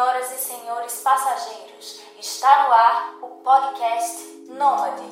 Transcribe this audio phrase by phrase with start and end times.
[0.00, 4.16] Senhoras e senhores passageiros, está no ar o podcast
[4.48, 5.02] Nômade.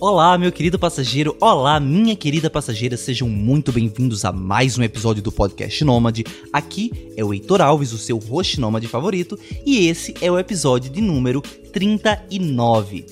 [0.00, 5.22] Olá, meu querido passageiro, olá, minha querida passageira, sejam muito bem-vindos a mais um episódio
[5.22, 6.24] do podcast Nômade.
[6.50, 10.90] Aqui é o Heitor Alves, o seu host nômade favorito, e esse é o episódio
[10.90, 13.04] de número 39.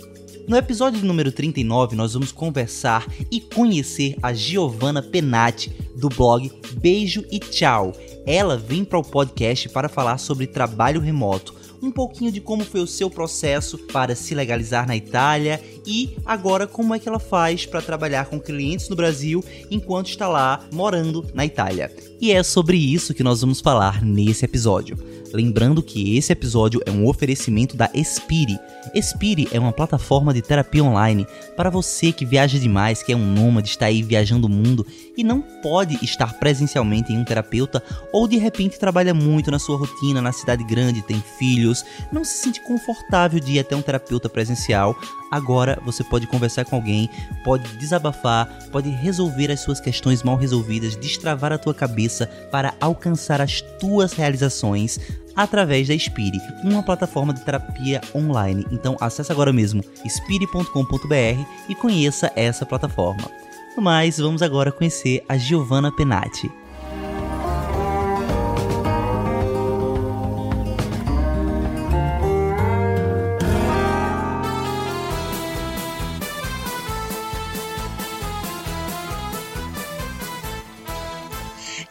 [0.49, 7.25] No episódio número 39, nós vamos conversar e conhecer a Giovanna Penati, do blog Beijo
[7.31, 7.93] e Tchau.
[8.27, 12.81] Ela vem para o podcast para falar sobre trabalho remoto um pouquinho de como foi
[12.81, 17.67] o seu processo para se legalizar na Itália e agora como é que ela faz
[17.67, 21.95] para trabalhar com clientes no Brasil enquanto está lá morando na Itália.
[22.21, 24.97] E é sobre isso que nós vamos falar nesse episódio.
[25.37, 28.59] Lembrando que esse episódio é um oferecimento da Espire.
[28.95, 33.35] Espire é uma plataforma de terapia online para você que viaja demais, que é um
[33.35, 37.83] nômade, está aí viajando o mundo e não pode estar presencialmente em um terapeuta
[38.15, 42.39] ou de repente trabalha muito na sua rotina, na cidade grande, tem filhos, não se
[42.39, 44.99] sente confortável de ir até um terapeuta presencial.
[45.37, 47.11] Agora você pode conversar com alguém,
[47.45, 53.43] pode desabafar, pode resolver as suas questões mal resolvidas, destravar a tua cabeça para alcançar
[53.43, 54.99] as tuas realizações
[55.37, 58.67] através da Spire, uma plataforma de terapia online.
[58.73, 63.31] Então acesse agora mesmo spire.com.br e conheça essa plataforma.
[63.77, 66.51] Mas vamos agora conhecer a Giovanna Penati.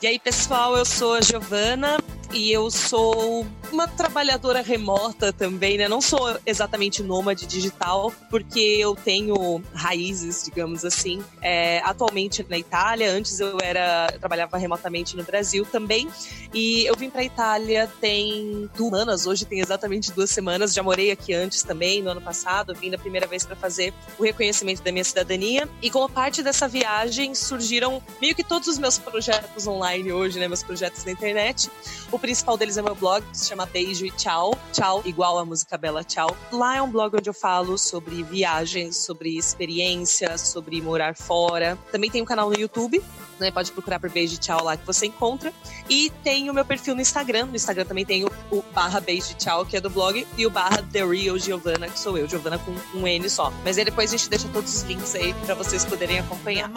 [0.06, 1.98] E aí, pessoal, eu sou a Giovana
[2.36, 5.88] e eu sou uma trabalhadora remota também, né?
[5.88, 13.10] Não sou exatamente nômade digital, porque eu tenho raízes, digamos assim, é, atualmente na Itália.
[13.10, 16.10] Antes eu era eu trabalhava remotamente no Brasil também.
[16.54, 20.74] E eu vim para a Itália tem duas semanas, hoje tem exatamente duas semanas.
[20.74, 22.76] Já morei aqui antes também, no ano passado.
[22.76, 25.70] Vim da primeira vez para fazer o reconhecimento da minha cidadania.
[25.82, 30.50] E como parte dessa viagem surgiram meio que todos os meus projetos online hoje, né?
[30.50, 31.70] Meus projetos na internet.
[32.12, 34.58] O principal deles é meu blog, que se chama Beijo e Tchau.
[34.74, 36.36] Tchau, igual a música Bela Tchau.
[36.52, 41.78] Lá é um blog onde eu falo sobre viagens, sobre experiências, sobre morar fora.
[41.92, 43.00] Também tem um canal no YouTube,
[43.40, 43.52] né?
[43.52, 45.54] Pode procurar por Beijo e Tchau lá que você encontra.
[45.88, 47.46] E tem o meu perfil no Instagram.
[47.46, 50.48] No Instagram também tem o, o barra Beijo e Tchau, que é do blog, e
[50.48, 53.54] o barra The Real Giovanna, que sou eu, Giovanna com um N só.
[53.64, 56.72] Mas aí depois a gente deixa todos os links aí para vocês poderem acompanhar.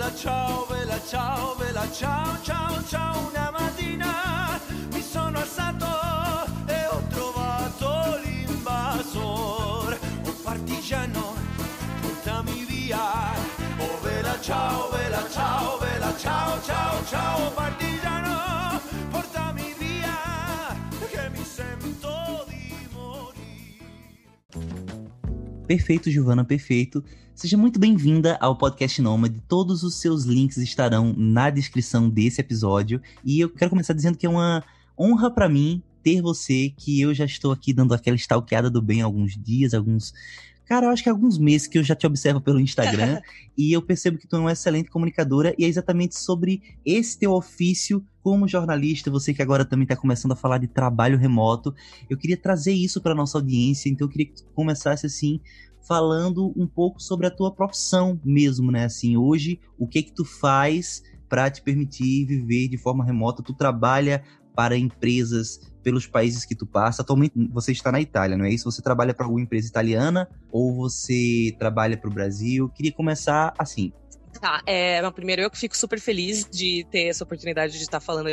[0.00, 3.28] Vela ciao, vela ciao, vela ciao, ciao, ciao.
[3.28, 4.58] Una mattina
[4.92, 5.86] mi sono alzato
[6.66, 9.98] e ho trovato l'invasor.
[10.24, 11.34] Un partigiano,
[12.00, 13.34] portami via.
[13.78, 17.50] Oh vela ciao, vela ciao, vela ciao, ciao, ciao.
[17.50, 17.99] Partigiano,
[25.70, 27.00] Perfeito, Giovana, perfeito.
[27.32, 29.40] Seja muito bem-vinda ao podcast Nômade.
[29.46, 33.00] Todos os seus links estarão na descrição desse episódio.
[33.24, 34.64] E eu quero começar dizendo que é uma
[34.98, 39.00] honra para mim ter você, que eu já estou aqui dando aquela stalkeada do bem
[39.00, 40.12] há alguns dias, alguns.
[40.64, 43.20] Cara, eu acho que há alguns meses que eu já te observo pelo Instagram
[43.56, 47.30] e eu percebo que tu é uma excelente comunicadora e é exatamente sobre esse teu
[47.30, 51.74] ofício como jornalista, você que agora também está começando a falar de trabalho remoto.
[52.08, 55.40] Eu queria trazer isso para nossa audiência, então eu queria que tu começasse assim
[55.86, 58.84] falando um pouco sobre a tua profissão mesmo, né?
[58.84, 63.42] Assim, hoje, o que que tu faz para te permitir viver de forma remota?
[63.42, 64.22] Tu trabalha
[64.54, 67.02] para empresas pelos países que tu passa.
[67.02, 68.70] Atualmente você está na Itália, não é isso?
[68.70, 72.68] Você trabalha para alguma empresa italiana ou você trabalha para o Brasil?
[72.68, 73.92] Queria começar assim.
[74.38, 78.28] Tá, é, primeiro eu que fico super feliz de ter essa oportunidade de estar falando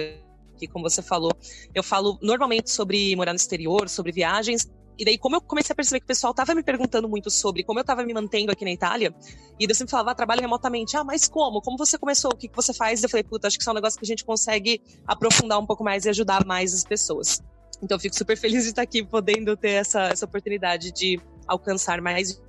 [0.53, 1.31] aqui, como você falou.
[1.73, 5.75] Eu falo normalmente sobre morar no exterior, sobre viagens, e daí, como eu comecei a
[5.75, 8.65] perceber que o pessoal tava me perguntando muito sobre como eu tava me mantendo aqui
[8.65, 9.13] na Itália,
[9.59, 10.97] e eu sempre falava, ah, trabalho remotamente.
[10.97, 11.61] Ah, mas como?
[11.61, 12.31] Como você começou?
[12.33, 13.03] O que, que você faz?
[13.03, 15.65] Eu falei, puta, acho que isso é um negócio que a gente consegue aprofundar um
[15.65, 17.43] pouco mais e ajudar mais as pessoas.
[17.81, 22.01] Então, eu fico super feliz de estar aqui, podendo ter essa, essa oportunidade de alcançar
[22.01, 22.41] mais.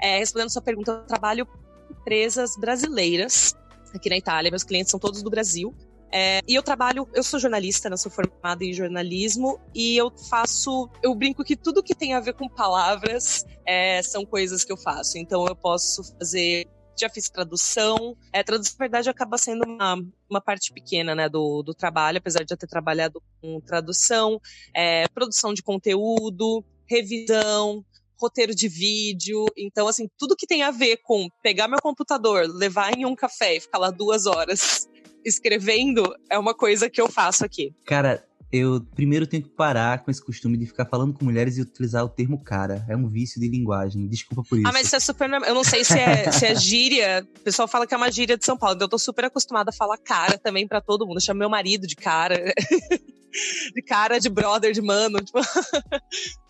[0.00, 1.46] É, respondendo sua pergunta, eu trabalho
[1.90, 3.54] empresas brasileiras
[3.94, 4.50] aqui na Itália.
[4.50, 5.74] Meus clientes são todos do Brasil.
[6.12, 10.88] É, e eu trabalho, eu sou jornalista, né, sou formada em jornalismo e eu faço,
[11.02, 14.76] eu brinco que tudo que tem a ver com palavras é, são coisas que eu
[14.76, 15.18] faço.
[15.18, 18.16] Então eu posso fazer já fiz tradução.
[18.32, 20.00] É, tradução, na verdade, acaba sendo uma,
[20.30, 24.40] uma parte pequena né, do, do trabalho, apesar de eu ter trabalhado com tradução,
[24.72, 27.84] é, produção de conteúdo, revisão,
[28.16, 29.46] roteiro de vídeo.
[29.56, 33.56] Então, assim, tudo que tem a ver com pegar meu computador, levar em um café
[33.56, 34.88] e ficar lá duas horas
[35.24, 37.74] escrevendo é uma coisa que eu faço aqui.
[37.86, 38.26] Cara,
[38.56, 42.04] eu primeiro tenho que parar com esse costume de ficar falando com mulheres e utilizar
[42.04, 42.86] o termo cara.
[42.88, 44.06] É um vício de linguagem.
[44.06, 44.68] Desculpa por isso.
[44.68, 45.28] Ah, mas isso é super.
[45.28, 47.26] Eu não sei se é, se é gíria.
[47.36, 48.76] O pessoal fala que é uma gíria de São Paulo.
[48.76, 51.16] Então eu tô super acostumada a falar cara também para todo mundo.
[51.16, 52.36] Eu chamo meu marido de cara.
[53.74, 55.18] de cara, de brother, de mano.
[55.18, 55.40] Tipo...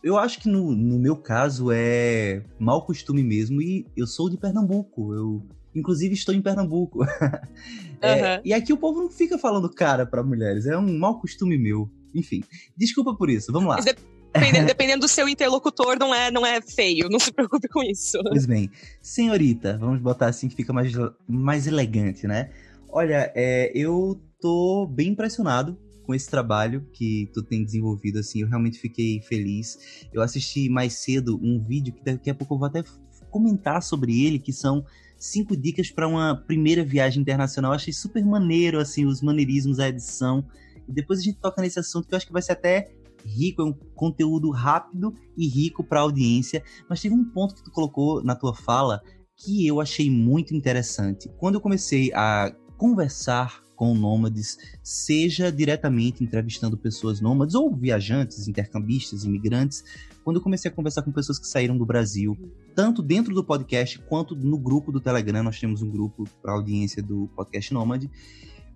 [0.03, 3.63] eu acho que no, no meu caso é mau costume mesmo.
[3.63, 5.15] E eu sou de Pernambuco.
[5.15, 7.05] Eu Inclusive, estou em Pernambuco.
[8.01, 8.43] é, uhum.
[8.45, 10.67] E aqui o povo não fica falando cara para mulheres.
[10.67, 11.91] É um mau costume meu.
[12.15, 12.43] Enfim,
[12.77, 13.53] desculpa por isso.
[13.53, 13.77] Vamos lá.
[13.77, 17.09] Dependendo, dependendo, do seu interlocutor, não é, não é feio.
[17.09, 18.19] Não se preocupe com isso.
[18.23, 18.71] Pois bem.
[19.03, 20.93] Senhorita, vamos botar assim que fica mais,
[21.29, 22.51] mais elegante, né?
[22.89, 28.49] Olha, é, eu tô bem impressionado com esse trabalho que tu tem desenvolvido, assim, eu
[28.49, 30.07] realmente fiquei feliz.
[30.13, 32.85] Eu assisti mais cedo um vídeo que daqui a pouco eu vou até
[33.31, 34.85] comentar sobre ele, que são
[35.25, 37.73] cinco dicas para uma primeira viagem internacional.
[37.73, 40.47] Eu achei super maneiro, assim, os maneirismos, a edição.
[40.87, 42.91] E depois a gente toca nesse assunto que eu acho que vai ser até
[43.25, 46.63] rico, é um conteúdo rápido e rico para audiência.
[46.89, 49.03] Mas teve um ponto que tu colocou na tua fala
[49.37, 51.31] que eu achei muito interessante.
[51.39, 59.25] Quando eu comecei a conversar com nômades, seja diretamente entrevistando pessoas nômades ou viajantes, intercambistas,
[59.25, 59.85] imigrantes,
[60.23, 62.37] quando eu comecei a conversar com pessoas que saíram do Brasil,
[62.75, 67.03] tanto dentro do podcast quanto no grupo do Telegram, nós temos um grupo para audiência
[67.03, 68.11] do podcast Nômade,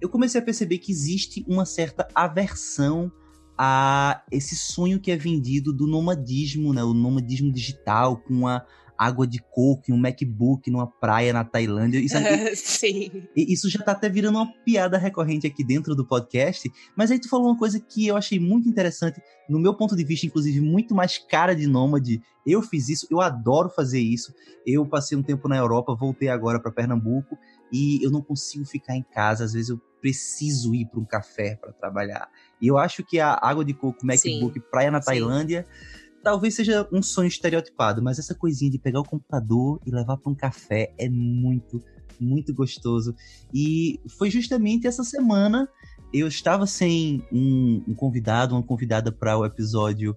[0.01, 3.11] eu comecei a perceber que existe uma certa aversão
[3.57, 6.85] a esse sonho que é vendido do nomadismo, né?
[6.85, 8.65] O nomadismo digital com a
[8.99, 12.01] água de coco e um MacBook numa praia na Tailândia.
[12.01, 13.11] Isso, aqui, Sim.
[13.37, 16.69] isso já tá até virando uma piada recorrente aqui dentro do podcast.
[16.97, 20.03] Mas aí tu falou uma coisa que eu achei muito interessante, no meu ponto de
[20.03, 22.21] vista, inclusive, muito mais cara de nômade.
[22.45, 24.35] Eu fiz isso, eu adoro fazer isso.
[24.67, 27.39] Eu passei um tempo na Europa, voltei agora para Pernambuco
[27.73, 29.45] e eu não consigo ficar em casa.
[29.45, 32.29] Às vezes eu preciso ir para um café para trabalhar.
[32.61, 34.67] E eu acho que a água de coco, MacBook, Sim.
[34.71, 35.65] praia na Tailândia.
[35.69, 40.19] Sim talvez seja um sonho estereotipado, mas essa coisinha de pegar o computador e levar
[40.19, 41.83] para um café é muito,
[42.21, 43.15] muito gostoso.
[43.53, 45.67] E foi justamente essa semana
[46.13, 50.15] eu estava sem um, um convidado, uma convidada para o episódio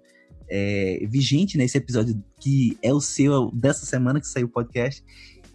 [0.49, 1.63] é, vigente, né?
[1.63, 5.01] Esse episódio que é o seu dessa semana que saiu o podcast.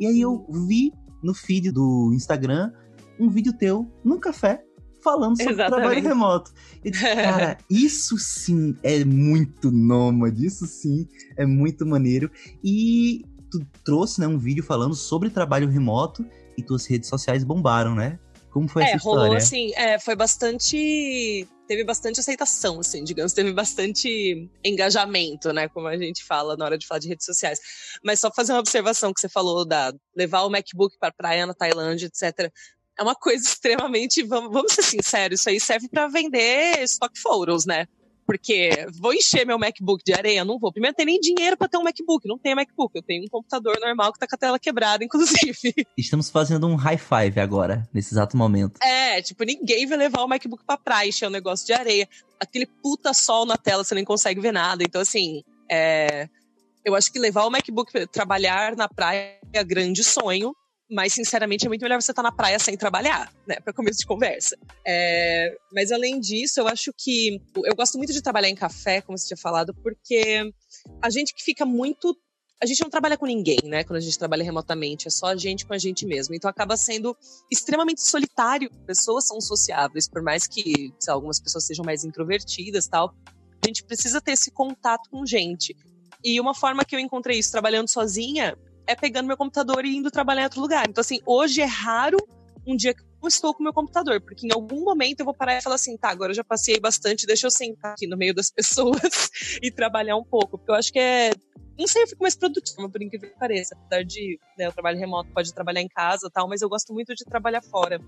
[0.01, 0.91] E aí eu vi
[1.23, 2.73] no feed do Instagram
[3.21, 4.66] um vídeo teu num café
[5.07, 5.83] falando sobre Exatamente.
[5.83, 6.53] trabalho remoto.
[6.85, 11.07] E cara, isso sim é muito nômade, isso sim
[11.37, 12.29] é muito maneiro.
[12.65, 16.27] E tu trouxe né, um vídeo falando sobre trabalho remoto
[16.59, 18.19] e tuas redes sociais bombaram, né?
[18.51, 19.21] Como foi é, essa história?
[19.21, 21.47] Rolou, assim, é, foi bastante.
[21.69, 25.69] Teve bastante aceitação, assim, digamos, teve bastante engajamento, né?
[25.69, 27.61] Como a gente fala na hora de falar de redes sociais.
[28.05, 31.55] Mas só fazer uma observação que você falou da levar o MacBook para praia na
[31.55, 32.51] Tailândia, etc
[32.99, 34.23] é uma coisa extremamente.
[34.23, 37.87] Vamos, vamos ser sinceros, isso aí serve para vender stock photos, né?
[38.27, 38.71] Porque
[39.01, 40.45] vou encher meu MacBook de areia?
[40.45, 40.73] Não vou.
[40.73, 42.27] Primeiro, tem nem dinheiro para ter um MacBook.
[42.27, 42.91] Não tenho MacBook.
[42.97, 45.73] Eu tenho um computador normal que tá com a tela quebrada, inclusive.
[45.97, 48.83] Estamos fazendo um high five agora, nesse exato momento.
[48.83, 52.09] É, tipo, ninguém vai levar o MacBook pra praia, encher um negócio de areia.
[52.41, 54.83] Aquele puta sol na tela, você nem consegue ver nada.
[54.83, 56.29] Então, assim, é...
[56.85, 60.53] eu acho que levar o MacBook trabalhar na praia é grande sonho.
[60.89, 63.57] Mas, sinceramente, é muito melhor você estar tá na praia sem trabalhar, né?
[63.57, 64.57] Para começo de conversa.
[64.87, 67.41] É, mas, além disso, eu acho que.
[67.65, 70.53] Eu gosto muito de trabalhar em café, como você tinha falado, porque
[71.03, 72.17] a gente que fica muito.
[72.63, 73.85] A gente não trabalha com ninguém, né?
[73.85, 76.35] Quando a gente trabalha remotamente, é só a gente com a gente mesmo.
[76.35, 77.17] Então acaba sendo
[77.51, 78.71] extremamente solitário.
[78.87, 83.13] Pessoas são sociáveis, por mais que algumas pessoas sejam mais introvertidas tal.
[83.63, 85.77] A gente precisa ter esse contato com gente.
[86.25, 90.11] E uma forma que eu encontrei isso trabalhando sozinha é pegando meu computador e indo
[90.11, 90.87] trabalhar em outro lugar.
[90.89, 92.17] Então, assim, hoje é raro
[92.67, 95.63] um dia que estou com meu computador, porque em algum momento eu vou parar e
[95.63, 98.51] falar assim, tá, agora eu já passei bastante, deixa eu sentar aqui no meio das
[98.53, 99.31] pessoas
[99.63, 101.31] e trabalhar um pouco, porque eu acho que é
[101.79, 103.75] não sei, eu fico mais produtiva, por incrível que pareça.
[103.75, 107.15] Apesar de né, o trabalho remoto pode trabalhar em casa tal, mas eu gosto muito
[107.15, 108.01] de trabalhar fora.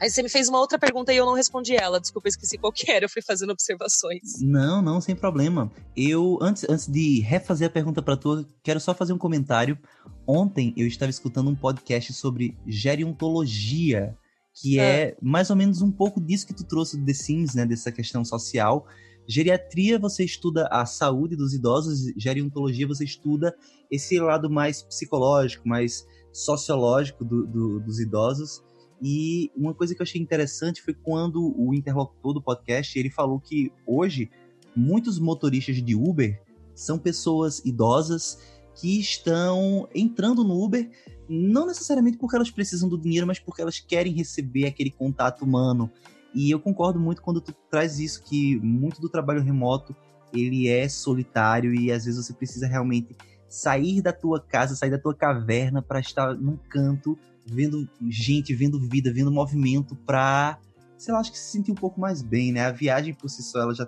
[0.00, 2.00] Aí você me fez uma outra pergunta e eu não respondi ela.
[2.00, 4.40] Desculpa, eu esqueci qual que era, eu fui fazendo observações.
[4.40, 5.70] Não, não, sem problema.
[5.94, 9.78] Eu, antes, antes de refazer a pergunta para tu, quero só fazer um comentário.
[10.26, 14.16] Ontem eu estava escutando um podcast sobre gerontologia,
[14.54, 17.54] que é, é mais ou menos um pouco disso que tu trouxe do The Sims,
[17.54, 18.86] né, dessa questão social
[19.26, 23.54] Geriatria você estuda a saúde dos idosos, gerontologia você estuda
[23.90, 28.62] esse lado mais psicológico, mais sociológico do, do, dos idosos.
[29.00, 33.40] E uma coisa que eu achei interessante foi quando o interlocutor do podcast ele falou
[33.40, 34.30] que hoje
[34.74, 36.40] muitos motoristas de Uber
[36.74, 38.38] são pessoas idosas
[38.74, 40.90] que estão entrando no Uber,
[41.28, 45.90] não necessariamente porque elas precisam do dinheiro, mas porque elas querem receber aquele contato humano.
[46.34, 49.94] E eu concordo muito quando tu traz isso, que muito do trabalho remoto
[50.32, 53.14] ele é solitário e às vezes você precisa realmente
[53.48, 58.80] sair da tua casa, sair da tua caverna para estar num canto vendo gente, vendo
[58.88, 60.58] vida, vendo movimento para,
[60.96, 62.64] sei lá, acho que se sentir um pouco mais bem, né?
[62.64, 63.86] A viagem por si só ela já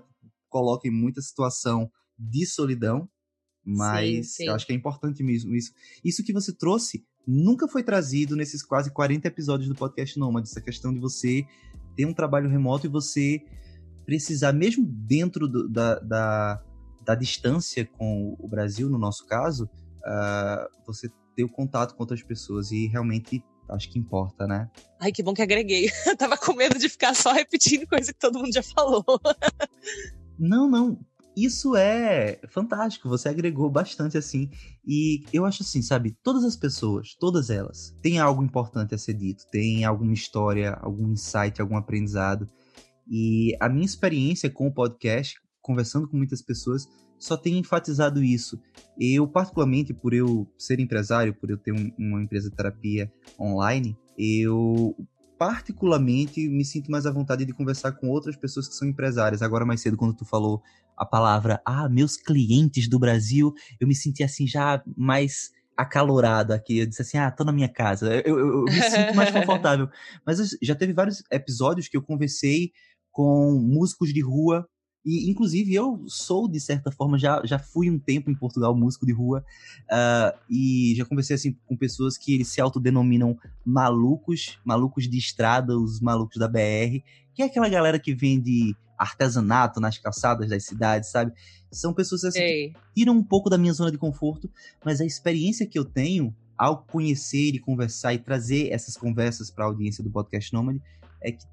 [0.50, 3.08] coloca em muita situação de solidão,
[3.64, 4.46] mas sim, sim.
[4.48, 5.72] eu acho que é importante mesmo isso.
[6.04, 10.60] Isso que você trouxe nunca foi trazido nesses quase 40 episódios do podcast Nômade, essa
[10.60, 11.46] questão de você
[11.96, 13.42] ter um trabalho remoto e você
[14.04, 16.62] precisar, mesmo dentro do, da, da,
[17.04, 22.22] da, distância com o Brasil, no nosso caso, uh, você ter o contato com outras
[22.22, 24.70] pessoas e realmente acho que importa, né?
[25.00, 25.90] Ai, que bom que agreguei.
[26.18, 29.04] tava com medo de ficar só repetindo coisa que todo mundo já falou.
[30.38, 30.98] não, não.
[31.36, 34.50] Isso é fantástico, você agregou bastante assim.
[34.86, 39.14] E eu acho assim, sabe, todas as pessoas, todas elas, têm algo importante a ser
[39.14, 42.48] dito, têm alguma história, algum insight, algum aprendizado.
[43.08, 46.86] E a minha experiência com o podcast, conversando com muitas pessoas,
[47.18, 48.60] só tem enfatizado isso.
[48.98, 53.96] Eu, particularmente, por eu ser empresário, por eu ter um, uma empresa de terapia online,
[54.16, 54.94] eu
[55.38, 59.42] particularmente me sinto mais à vontade de conversar com outras pessoas que são empresárias.
[59.42, 60.62] Agora mais cedo, quando tu falou
[60.96, 66.78] a palavra, ah, meus clientes do Brasil, eu me senti assim já mais acalorado aqui.
[66.78, 68.14] Eu disse assim, ah, tô na minha casa.
[68.24, 69.88] Eu, eu, eu me sinto mais confortável.
[70.24, 72.72] Mas já teve vários episódios que eu conversei
[73.10, 74.66] com músicos de rua.
[75.04, 79.04] E, inclusive, eu sou, de certa forma, já, já fui um tempo em Portugal músico
[79.04, 79.44] de rua.
[79.84, 85.76] Uh, e já conversei, assim, com pessoas que eles se autodenominam malucos, malucos de estrada,
[85.76, 87.02] os malucos da BR.
[87.34, 91.32] Que é aquela galera que vende artesanato nas calçadas das cidades, sabe?
[91.70, 94.50] São pessoas assim, que tiram um pouco da minha zona de conforto,
[94.84, 99.64] mas a experiência que eu tenho ao conhecer e conversar e trazer essas conversas para
[99.64, 100.80] a audiência do podcast Nômade
[101.20, 101.44] é que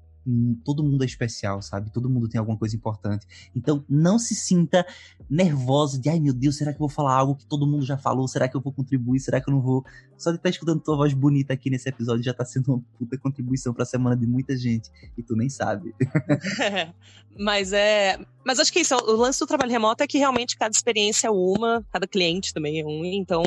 [0.64, 1.90] todo mundo é especial, sabe?
[1.90, 3.26] Todo mundo tem alguma coisa importante.
[3.54, 4.86] Então, não se sinta
[5.28, 7.96] nervoso de, ai meu Deus, será que eu vou falar algo que todo mundo já
[7.96, 8.28] falou?
[8.28, 9.20] Será que eu vou contribuir?
[9.20, 9.84] Será que eu não vou?
[10.16, 12.82] Só de estar tá escutando tua voz bonita aqui nesse episódio já tá sendo uma
[12.98, 14.90] puta contribuição pra semana de muita gente.
[15.16, 15.94] E tu nem sabe.
[17.38, 18.18] mas é.
[18.44, 21.30] Mas acho que isso, o lance do trabalho remoto é que realmente cada experiência é
[21.30, 23.42] uma, cada cliente também é um, então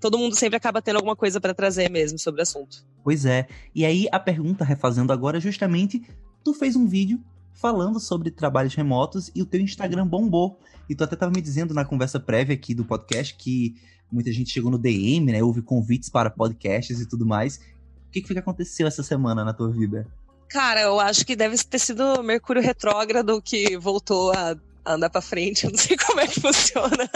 [0.00, 2.84] todo mundo sempre acaba tendo alguma coisa para trazer mesmo sobre o assunto.
[3.02, 3.46] Pois é.
[3.74, 6.02] E aí a pergunta refazendo agora é justamente,
[6.44, 7.20] tu fez um vídeo
[7.52, 10.58] falando sobre trabalhos remotos e o teu Instagram bombou.
[10.88, 13.74] E tu até tava me dizendo na conversa prévia aqui do podcast que
[14.10, 15.42] muita gente chegou no DM, né?
[15.42, 17.56] Houve convites para podcasts e tudo mais.
[17.56, 20.06] O que, que foi que aconteceu essa semana na tua vida?
[20.48, 24.56] Cara, eu acho que deve ter sido Mercúrio retrógrado que voltou a
[24.94, 27.10] andar para frente, eu não sei como é que funciona.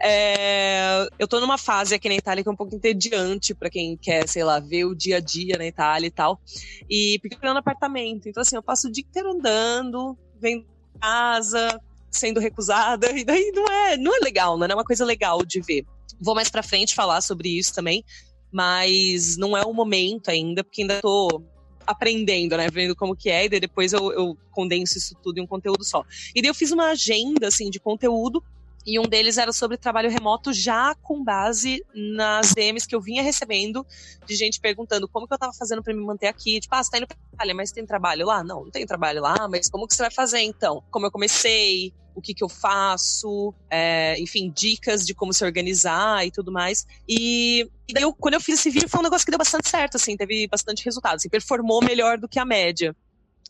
[0.00, 3.96] é, eu tô numa fase aqui na Itália que é um pouco entediante para quem
[3.96, 6.40] quer, sei lá, ver o dia a dia na Itália e tal.
[6.88, 10.66] E no apartamento, então assim, eu passo o dia inteiro andando, vendo
[11.00, 11.80] casa,
[12.10, 14.66] sendo recusada, e daí não é, não é legal, né?
[14.66, 15.84] não é uma coisa legal de ver.
[16.20, 18.04] Vou mais para frente falar sobre isso também,
[18.52, 21.42] mas não é o momento ainda, porque ainda tô
[21.86, 22.68] aprendendo, né?
[22.70, 26.04] Vendo como que é, e depois eu, eu condenso isso tudo em um conteúdo só.
[26.34, 28.42] E daí eu fiz uma agenda, assim, de conteúdo
[28.86, 33.22] e um deles era sobre trabalho remoto, já com base nas DMs que eu vinha
[33.22, 33.86] recebendo
[34.26, 36.60] de gente perguntando como que eu tava fazendo para me manter aqui.
[36.60, 38.44] Tipo, ah, você tá indo pra Itália, mas tem trabalho lá?
[38.44, 40.82] Não, não tem trabalho lá, mas como que você vai fazer então?
[40.90, 41.94] Como eu comecei?
[42.14, 43.54] O que que eu faço?
[43.70, 46.86] É, enfim, dicas de como se organizar e tudo mais.
[47.08, 49.68] E, e daí, eu, quando eu fiz esse vídeo, foi um negócio que deu bastante
[49.68, 52.94] certo, assim, teve bastante resultado, assim, performou melhor do que a média.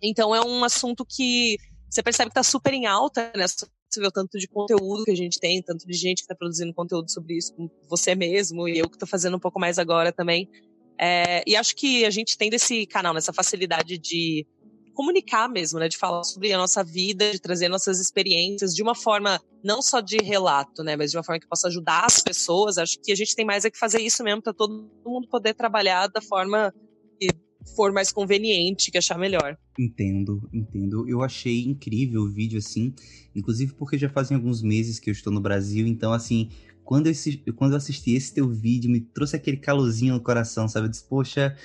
[0.02, 3.46] Então, é um assunto que você percebe que tá super em alta, né?
[3.46, 6.34] você vê o tanto de conteúdo que a gente tem, tanto de gente que está
[6.34, 7.54] produzindo conteúdo sobre isso,
[7.88, 10.48] você mesmo, e eu que estou fazendo um pouco mais agora também.
[10.98, 14.46] É, e acho que a gente tem desse canal, nessa facilidade de
[14.94, 15.88] comunicar mesmo, né?
[15.88, 20.00] De falar sobre a nossa vida, de trazer nossas experiências de uma forma não só
[20.00, 20.96] de relato, né?
[20.96, 22.78] Mas de uma forma que possa ajudar as pessoas.
[22.78, 25.54] Acho que a gente tem mais é que fazer isso mesmo para todo mundo poder
[25.54, 26.72] trabalhar da forma
[27.18, 27.28] que
[27.74, 29.56] for mais conveniente, que achar melhor.
[29.78, 31.08] Entendo, entendo.
[31.08, 32.94] Eu achei incrível o vídeo, assim,
[33.34, 36.50] inclusive porque já fazem alguns meses que eu estou no Brasil, então, assim,
[36.84, 37.14] quando eu,
[37.56, 40.86] quando eu assisti esse teu vídeo, me trouxe aquele calorzinho no coração, sabe?
[40.86, 41.56] Eu disse, poxa,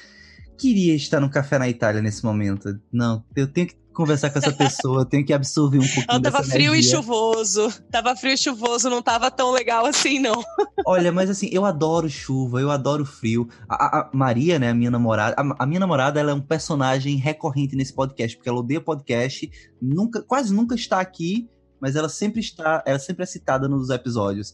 [0.60, 2.78] queria estar no café na Itália nesse momento.
[2.92, 6.22] Não, eu tenho que conversar com essa pessoa, eu tenho que absorver um pouquinho Ela
[6.22, 6.92] tava frio energia.
[6.92, 7.74] e chuvoso.
[7.92, 10.42] Tava frio e chuvoso, não tava tão legal assim, não.
[10.86, 13.50] Olha, mas assim, eu adoro chuva, eu adoro frio.
[13.68, 17.16] A, a Maria, né, a minha namorada, a, a, minha namorada, ela é um personagem
[17.16, 19.50] recorrente nesse podcast, porque ela odeia podcast,
[19.82, 21.50] nunca, quase nunca está aqui,
[21.80, 24.54] mas ela sempre está, ela sempre é citada nos episódios.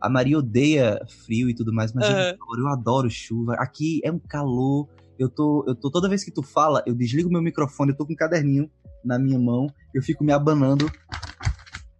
[0.00, 2.14] A Maria odeia frio e tudo mais, mas uhum.
[2.14, 3.54] eu, adoro, eu adoro chuva.
[3.54, 4.86] Aqui é um calor.
[5.18, 5.90] Eu tô, eu tô.
[5.90, 8.70] Toda vez que tu fala, eu desligo meu microfone, eu tô com um caderninho
[9.04, 10.90] na minha mão, eu fico me abanando.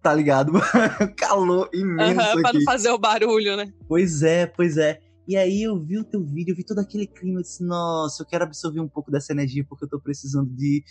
[0.02, 0.52] Tá ligado?
[1.16, 2.36] calor imenso.
[2.36, 3.72] Uhum, pra não fazer o barulho, né?
[3.88, 5.00] Pois é, pois é.
[5.26, 8.22] E aí eu vi o teu vídeo, eu vi todo aquele clima, eu disse, nossa,
[8.22, 10.84] eu quero absorver um pouco dessa energia porque eu tô precisando de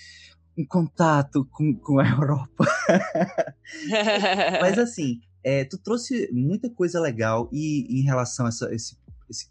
[0.58, 2.65] um contato com, com a Europa.
[4.62, 8.98] Mas assim, é, tu trouxe muita coisa legal e em relação a essa, esse,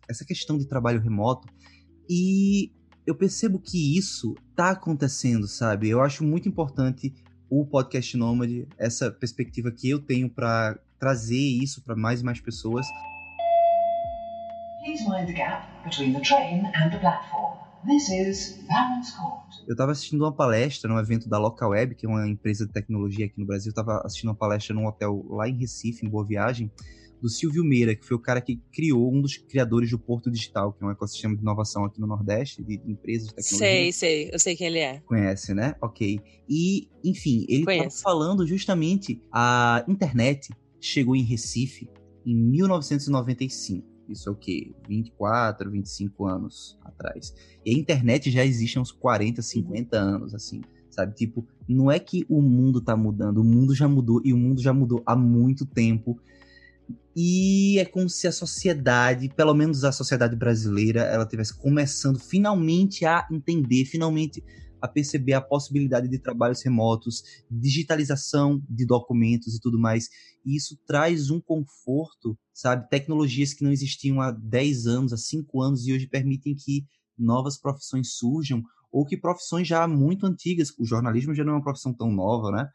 [0.09, 1.47] essa questão de trabalho remoto.
[2.09, 2.71] E
[3.07, 5.89] eu percebo que isso tá acontecendo, sabe?
[5.89, 7.13] Eu acho muito importante
[7.51, 12.41] o podcast Nômade, essa perspectiva que eu tenho para trazer isso para mais e mais
[12.41, 12.87] pessoas.
[14.85, 17.63] Please mind the gap between the train and the platform.
[17.85, 18.63] This is
[19.19, 19.67] Court.
[19.67, 22.73] Eu estava assistindo uma palestra num evento da Local Web, que é uma empresa de
[22.73, 23.71] tecnologia aqui no Brasil.
[23.71, 26.71] Eu estava assistindo uma palestra num hotel lá em Recife, em Boa Viagem,
[27.23, 30.73] do Silvio Meira, que foi o cara que criou um dos criadores do Porto Digital,
[30.73, 33.69] que é um ecossistema de inovação aqui no Nordeste, de empresas de tecnologia.
[33.69, 34.99] Sei, sei, eu sei quem ele é.
[35.07, 35.77] Conhece, né?
[35.81, 36.21] Ok.
[36.49, 40.51] E, enfim, ele estava falando justamente a internet
[40.81, 41.89] chegou em Recife
[42.27, 43.87] em 1995.
[44.09, 44.75] Isso é o quê?
[44.89, 47.33] 24, 25 anos atrás.
[47.65, 50.09] E a internet já existe há uns 40, 50 uhum.
[50.17, 50.61] anos, assim.
[50.91, 51.15] Sabe?
[51.15, 54.61] Tipo, não é que o mundo tá mudando, o mundo já mudou e o mundo
[54.61, 56.19] já mudou há muito tempo.
[57.15, 63.05] E é como se a sociedade, pelo menos a sociedade brasileira, ela tivesse começando finalmente
[63.05, 64.43] a entender, finalmente
[64.81, 70.09] a perceber a possibilidade de trabalhos remotos, digitalização de documentos e tudo mais.
[70.45, 72.89] E isso traz um conforto, sabe?
[72.89, 76.85] Tecnologias que não existiam há 10 anos, há 5 anos e hoje permitem que
[77.17, 81.63] novas profissões surjam, ou que profissões já muito antigas, o jornalismo já não é uma
[81.63, 82.69] profissão tão nova, né?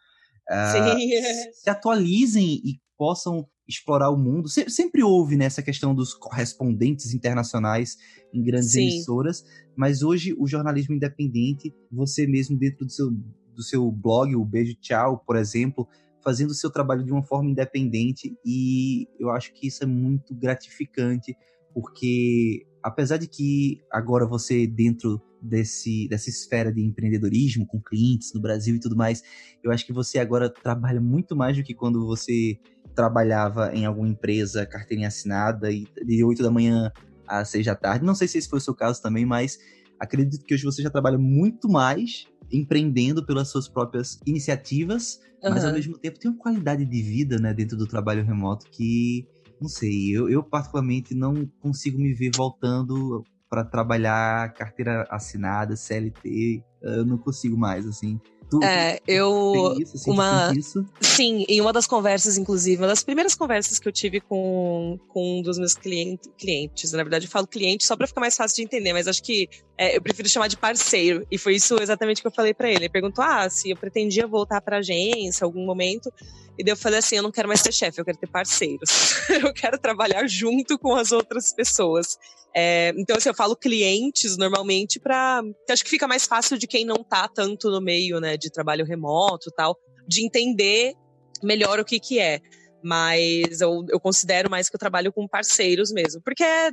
[0.50, 4.48] Uh, se atualizem e possam explorar o mundo.
[4.48, 7.98] Se, sempre houve nessa né, questão dos correspondentes internacionais
[8.34, 8.82] em grandes Sim.
[8.82, 9.44] emissoras,
[9.76, 14.76] mas hoje o jornalismo independente, você mesmo dentro do seu, do seu blog, o Beijo
[14.76, 15.88] Tchau, por exemplo,
[16.24, 20.36] fazendo o seu trabalho de uma forma independente e eu acho que isso é muito
[20.36, 21.36] gratificante,
[21.74, 28.42] porque apesar de que agora você dentro desse, dessa esfera de empreendedorismo com clientes no
[28.42, 29.24] Brasil e tudo mais,
[29.64, 32.58] eu acho que você agora trabalha muito mais do que quando você
[32.98, 36.92] trabalhava em alguma empresa, carteirinha assinada, e de 8 da manhã
[37.28, 38.04] às 6 da tarde.
[38.04, 39.60] Não sei se esse foi o seu caso também, mas
[40.00, 45.52] acredito que hoje você já trabalha muito mais empreendendo pelas suas próprias iniciativas, uhum.
[45.52, 49.28] mas ao mesmo tempo tem uma qualidade de vida, né, dentro do trabalho remoto que,
[49.62, 56.64] não sei, eu, eu particularmente não consigo me ver voltando para trabalhar carteira assinada, CLT,
[56.82, 58.20] eu não consigo mais, assim.
[58.50, 59.76] Tu, é, eu.
[59.80, 60.54] Isso, assim, uma...
[61.02, 65.40] Sim, em uma das conversas, inclusive, uma das primeiras conversas que eu tive com, com
[65.40, 68.56] um dos meus cliente, clientes, na verdade eu falo cliente só para ficar mais fácil
[68.58, 71.26] de entender, mas acho que é, eu prefiro chamar de parceiro.
[71.30, 72.86] E foi isso exatamente que eu falei para ele.
[72.86, 76.12] Ele perguntou ah, se eu pretendia voltar pra agência algum momento.
[76.58, 79.30] E daí eu falei assim: eu não quero mais ser chefe, eu quero ter parceiros.
[79.30, 82.18] eu quero trabalhar junto com as outras pessoas.
[82.56, 85.44] É, então, assim, eu falo clientes normalmente para.
[85.70, 88.84] Acho que fica mais fácil de quem não tá tanto no meio, né, de trabalho
[88.84, 90.96] remoto tal, de entender
[91.44, 92.40] melhor o que que é.
[92.84, 96.20] Mas eu, eu considero mais que eu trabalho com parceiros mesmo.
[96.24, 96.72] Porque é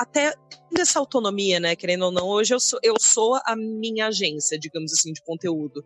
[0.00, 0.34] até
[0.78, 1.76] essa autonomia, né?
[1.76, 5.84] Querendo ou não, hoje eu sou, eu sou a minha agência, digamos assim, de conteúdo.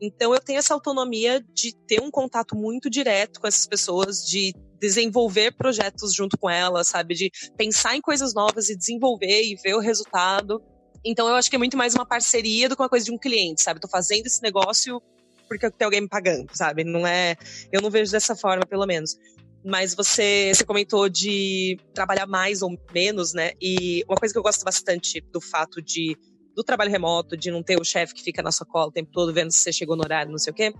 [0.00, 4.54] Então eu tenho essa autonomia de ter um contato muito direto com essas pessoas, de
[4.80, 7.14] desenvolver projetos junto com ela, sabe?
[7.14, 10.62] De pensar em coisas novas e desenvolver e ver o resultado.
[11.04, 13.18] Então eu acho que é muito mais uma parceria do que uma coisa de um
[13.18, 13.78] cliente, sabe?
[13.78, 15.02] Tô fazendo esse negócio
[15.46, 16.84] porque tem alguém me pagando, sabe?
[16.84, 17.36] Não é,
[17.72, 19.16] eu não vejo dessa forma, pelo menos.
[19.64, 23.52] Mas você, você comentou de trabalhar mais ou menos, né?
[23.60, 26.16] E uma coisa que eu gosto bastante do fato de
[26.54, 29.10] do trabalho remoto, de não ter o chefe que fica na sua cola o tempo
[29.12, 30.74] todo vendo se você chegou no horário, não sei o quê,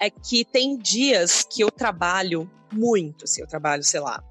[0.00, 4.24] é que tem dias que eu trabalho muito, assim, eu trabalho, sei lá,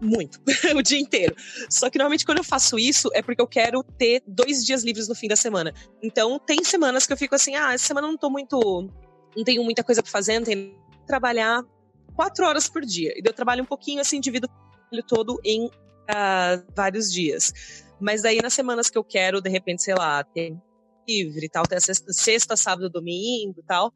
[0.00, 0.40] muito,
[0.76, 1.34] o dia inteiro.
[1.70, 5.08] Só que normalmente quando eu faço isso é porque eu quero ter dois dias livres
[5.08, 5.72] no fim da semana.
[6.02, 8.90] Então tem semanas que eu fico assim, ah, essa semana eu não tô muito,
[9.36, 10.74] não tenho muita coisa para fazer, não tenho
[11.06, 11.62] trabalhar
[12.14, 13.12] quatro horas por dia.
[13.16, 14.48] E eu trabalho um pouquinho assim, divido
[15.08, 17.52] todo em uh, vários dias.
[18.00, 20.56] Mas daí nas semanas que eu quero, de repente, sei lá, ter
[21.08, 23.92] livre tal, ter sexta, sexta, sábado, domingo tal,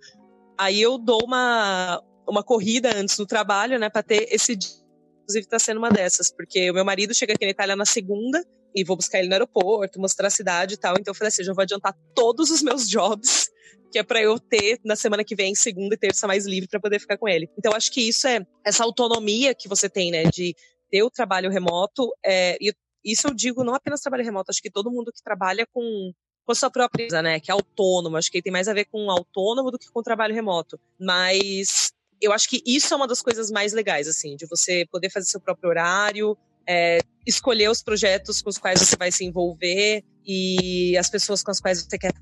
[0.59, 4.79] aí eu dou uma, uma corrida antes do trabalho, né, para ter esse dia.
[5.23, 8.43] Inclusive, tá sendo uma dessas, porque o meu marido chega aqui na Itália na segunda,
[8.75, 10.95] e vou buscar ele no aeroporto, mostrar a cidade e tal.
[10.99, 13.51] Então eu falei assim, já vou adiantar todos os meus jobs
[13.91, 16.81] que é para eu ter na semana que vem, segunda e terça mais livre para
[16.81, 17.49] poder ficar com ele.
[17.59, 20.55] Então acho que isso é essa autonomia que você tem, né, de
[20.91, 22.73] ter o trabalho remoto, é, e
[23.05, 26.13] isso eu digo não apenas trabalho remoto, acho que todo mundo que trabalha com
[26.45, 28.87] com a sua própria empresa, né, que é autônomo, acho que tem mais a ver
[28.87, 30.81] com autônomo do que com trabalho remoto.
[30.99, 35.11] Mas eu acho que isso é uma das coisas mais legais, assim, de você poder
[35.11, 40.05] fazer seu próprio horário, é, escolher os projetos com os quais você vai se envolver
[40.27, 42.13] e as pessoas com as quais você quer.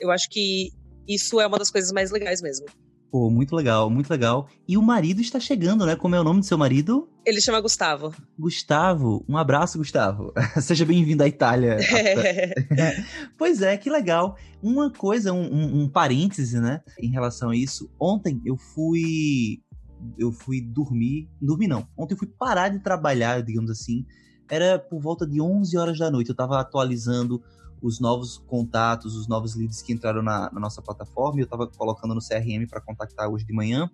[0.00, 0.70] Eu acho que
[1.08, 2.66] isso é uma das coisas mais legais mesmo.
[3.10, 4.48] Pô, muito legal, muito legal.
[4.68, 5.96] E o marido está chegando, né?
[5.96, 7.08] Como é o nome do seu marido?
[7.24, 8.14] Ele chama Gustavo.
[8.38, 10.32] Gustavo, um abraço, Gustavo.
[10.60, 11.78] Seja bem-vindo à Itália.
[13.38, 14.36] pois é, que legal.
[14.62, 16.82] Uma coisa, um, um, um parêntese, né?
[17.00, 17.90] Em relação a isso.
[17.98, 19.62] Ontem eu fui.
[20.18, 21.28] Eu fui dormir.
[21.40, 21.86] Dormir não.
[21.96, 24.04] Ontem eu fui parar de trabalhar, digamos assim.
[24.50, 26.30] Era por volta de 11 horas da noite.
[26.30, 27.42] Eu tava atualizando
[27.80, 31.40] os novos contatos, os novos leads que entraram na, na nossa plataforma.
[31.40, 33.90] Eu estava colocando no CRM para contactar hoje de manhã.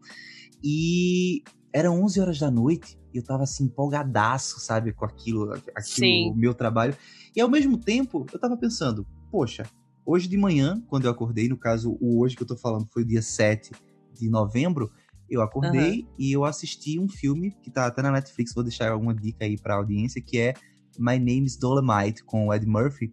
[0.63, 6.33] E era 11 horas da noite e eu estava assim empolgadaço, sabe, com aquilo, aquilo
[6.33, 6.97] o meu trabalho.
[7.35, 9.65] E ao mesmo tempo, eu estava pensando, poxa,
[10.07, 13.03] hoje de manhã, quando eu acordei, no caso, o hoje que eu estou falando foi
[13.03, 13.73] o dia 7
[14.13, 14.91] de novembro,
[15.29, 16.09] eu acordei uhum.
[16.19, 19.59] e eu assisti um filme que está até na Netflix, vou deixar alguma dica aí
[19.59, 20.55] para a audiência, que é
[20.99, 23.13] My Name is Dolomite com o Ed Murphy.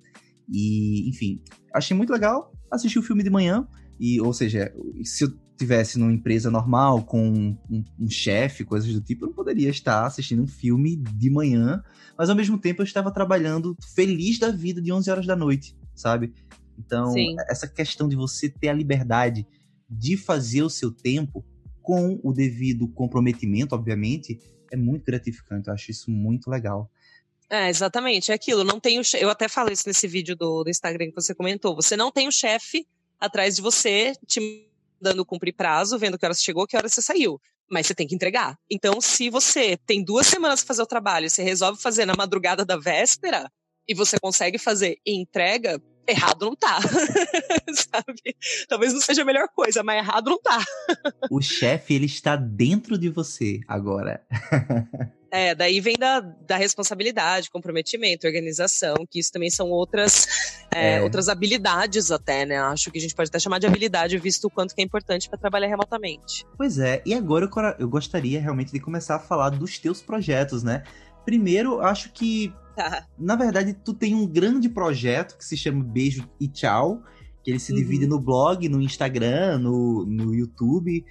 [0.49, 1.41] E, enfim,
[1.73, 2.53] achei muito legal.
[2.69, 3.67] Assisti o filme de manhã,
[3.99, 8.99] e, ou seja, se eu tivesse numa empresa normal, com um, um chefe, coisas do
[8.99, 11.83] tipo, eu não poderia estar assistindo um filme de manhã,
[12.17, 15.77] mas ao mesmo tempo eu estava trabalhando feliz da vida de 11 horas da noite,
[15.93, 16.33] sabe?
[16.79, 17.35] Então, Sim.
[17.47, 19.45] essa questão de você ter a liberdade
[19.87, 21.45] de fazer o seu tempo
[21.81, 24.39] com o devido comprometimento, obviamente,
[24.71, 25.67] é muito gratificante.
[25.67, 26.89] Eu acho isso muito legal.
[27.49, 28.63] É, exatamente, é aquilo.
[28.63, 31.75] Não tem o Eu até falei isso nesse vídeo do, do Instagram que você comentou.
[31.75, 32.87] Você não tem o chefe
[33.19, 34.69] atrás de você te
[35.01, 37.41] dando cumprir prazo, vendo que hora você chegou, que hora você saiu.
[37.69, 38.57] Mas você tem que entregar.
[38.69, 42.63] Então, se você tem duas semanas para fazer o trabalho, você resolve fazer na madrugada
[42.63, 43.51] da véspera
[43.87, 46.79] e você consegue fazer e entrega, errado não tá.
[47.73, 48.35] Sabe?
[48.67, 50.63] Talvez não seja a melhor coisa, mas errado não tá.
[51.29, 54.21] o chefe, ele está dentro de você agora.
[55.33, 60.27] É, daí vem da, da responsabilidade, comprometimento, organização, que isso também são outras,
[60.69, 61.01] é, é.
[61.01, 62.59] outras habilidades até, né?
[62.59, 65.29] Acho que a gente pode até chamar de habilidade, visto o quanto que é importante
[65.29, 66.45] para trabalhar remotamente.
[66.57, 70.63] Pois é, e agora eu, eu gostaria realmente de começar a falar dos teus projetos,
[70.63, 70.83] né?
[71.23, 72.53] Primeiro, acho que.
[73.17, 77.01] na verdade, tu tem um grande projeto que se chama Beijo e Tchau,
[77.43, 77.77] que ele se uhum.
[77.77, 81.03] divide no blog, no Instagram, no, no YouTube.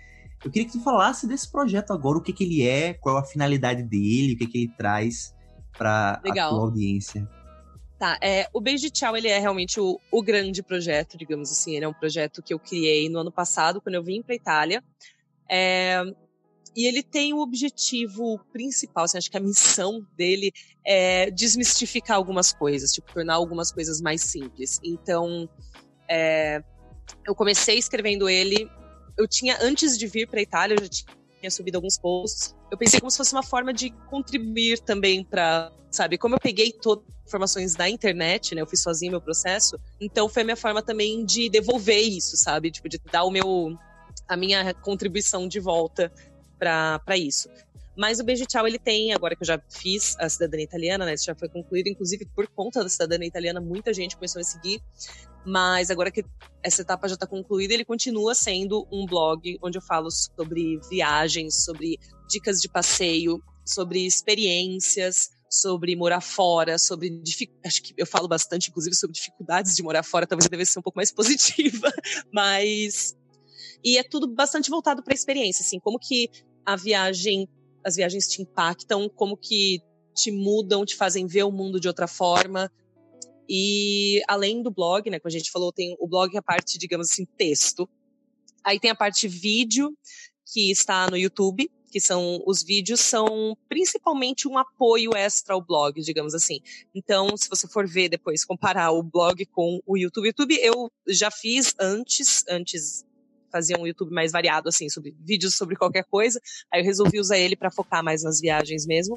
[0.44, 3.24] Eu queria que tu falasse desse projeto agora, o que, que ele é, qual a
[3.24, 5.34] finalidade dele, o que, que ele traz
[5.76, 7.28] para a tua audiência.
[7.98, 11.76] Tá, é, o Beijo de Tchau, ele é realmente o, o grande projeto, digamos assim.
[11.76, 14.82] Ele é um projeto que eu criei no ano passado, quando eu vim para Itália.
[15.46, 16.02] É,
[16.74, 20.52] e ele tem o objetivo principal, assim, acho que a missão dele
[20.86, 24.80] é desmistificar algumas coisas, tipo, tornar algumas coisas mais simples.
[24.82, 25.48] Então,
[26.08, 26.62] é,
[27.26, 28.70] eu comecei escrevendo ele
[29.20, 30.88] eu tinha, antes de vir para Itália, eu já
[31.38, 32.56] tinha subido alguns posts.
[32.70, 36.72] Eu pensei como se fosse uma forma de contribuir também para, sabe, como eu peguei
[36.72, 40.56] todas as informações da internet, né, eu fiz sozinho meu processo, então foi a minha
[40.56, 43.76] forma também de devolver isso, sabe, tipo, de dar o meu,
[44.26, 46.10] a minha contribuição de volta
[46.60, 47.48] para isso.
[47.96, 51.14] Mas o Beijo Tchau, ele tem, agora que eu já fiz a cidadania italiana, né?
[51.14, 54.80] Isso já foi concluído, inclusive por conta da cidadania italiana, muita gente começou a seguir.
[55.44, 56.24] Mas agora que
[56.62, 61.64] essa etapa já está concluída, ele continua sendo um blog onde eu falo sobre viagens,
[61.64, 67.22] sobre dicas de passeio, sobre experiências, sobre morar fora, sobre
[67.64, 70.26] acho que eu falo bastante, inclusive, sobre dificuldades de morar fora.
[70.26, 71.92] Talvez eu devesse ser um pouco mais positiva,
[72.32, 73.16] mas
[73.82, 76.30] e é tudo bastante voltado para a experiência, assim, como que
[76.64, 77.48] a viagem
[77.84, 79.80] as viagens te impactam, como que
[80.14, 82.70] te mudam, te fazem ver o mundo de outra forma.
[83.48, 87.10] E além do blog, né, como a gente falou, tem o blog a parte, digamos
[87.10, 87.88] assim, texto.
[88.62, 89.96] Aí tem a parte vídeo,
[90.52, 96.00] que está no YouTube, que são os vídeos são principalmente um apoio extra ao blog,
[96.00, 96.60] digamos assim.
[96.94, 101.30] Então, se você for ver depois comparar o blog com o YouTube, YouTube eu já
[101.30, 103.04] fiz antes, antes
[103.50, 106.40] fazia um YouTube mais variado, assim, sobre vídeos sobre qualquer coisa.
[106.72, 109.16] Aí eu resolvi usar ele para focar mais nas viagens mesmo.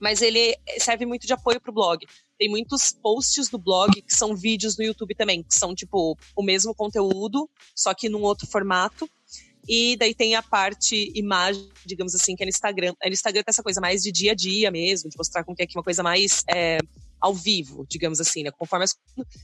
[0.00, 2.04] Mas ele serve muito de apoio pro blog.
[2.38, 6.42] Tem muitos posts do blog que são vídeos no YouTube também, que são tipo o
[6.42, 9.08] mesmo conteúdo, só que num outro formato.
[9.66, 12.94] E daí tem a parte imagem, digamos assim, que é no Instagram.
[13.00, 15.56] É no Instagram tem essa coisa mais de dia a dia mesmo, de mostrar como
[15.56, 16.78] que é uma coisa mais é,
[17.20, 18.50] ao vivo, digamos assim, né?
[18.50, 18.94] Conforme as...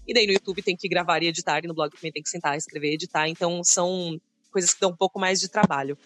[0.07, 2.29] E daí no YouTube tem que gravar e editar, e no blog também tem que
[2.29, 3.29] sentar, escrever, editar.
[3.29, 5.97] Então são coisas que dão um pouco mais de trabalho.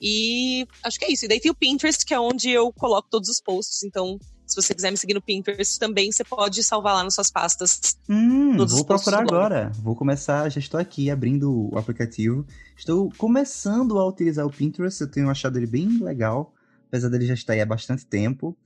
[0.00, 1.24] E acho que é isso.
[1.24, 3.82] E daí tem o Pinterest, que é onde eu coloco todos os posts.
[3.82, 7.30] Então, se você quiser me seguir no Pinterest também, você pode salvar lá nas suas
[7.30, 7.96] pastas.
[8.08, 9.72] Hum, vou procurar agora.
[9.82, 12.46] Vou começar, já estou aqui abrindo o aplicativo.
[12.76, 16.54] Estou começando a utilizar o Pinterest, eu tenho achado ele bem legal,
[16.88, 18.56] apesar dele já estar aí há bastante tempo.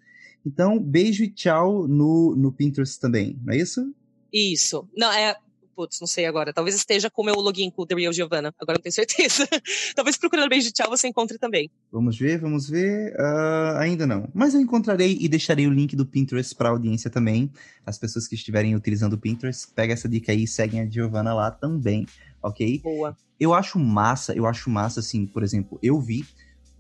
[0.45, 3.95] Então, beijo e tchau no, no Pinterest também, não é isso?
[4.33, 4.89] Isso.
[4.97, 5.37] Não, é
[5.81, 6.53] putz, não sei agora.
[6.53, 8.55] Talvez esteja com o meu login com o The Real Giovanna.
[8.61, 9.49] Agora não tenho certeza.
[9.97, 11.71] Talvez procurando beijo de tchau você encontre também.
[11.91, 13.15] Vamos ver, vamos ver.
[13.15, 14.29] Uh, ainda não.
[14.35, 17.51] Mas eu encontrarei e deixarei o link do Pinterest para a audiência também.
[17.87, 21.33] As pessoas que estiverem utilizando o Pinterest, pega essa dica aí e seguem a Giovanna
[21.33, 22.05] lá também,
[22.43, 22.81] ok?
[22.81, 23.17] Boa.
[23.39, 26.27] Eu acho massa, eu acho massa, assim, por exemplo, eu vi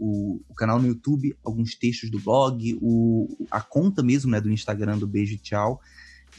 [0.01, 4.51] o, o, canal no YouTube, alguns textos do blog, o, a conta mesmo, né, do
[4.51, 5.81] Instagram do Beijo e Tchau.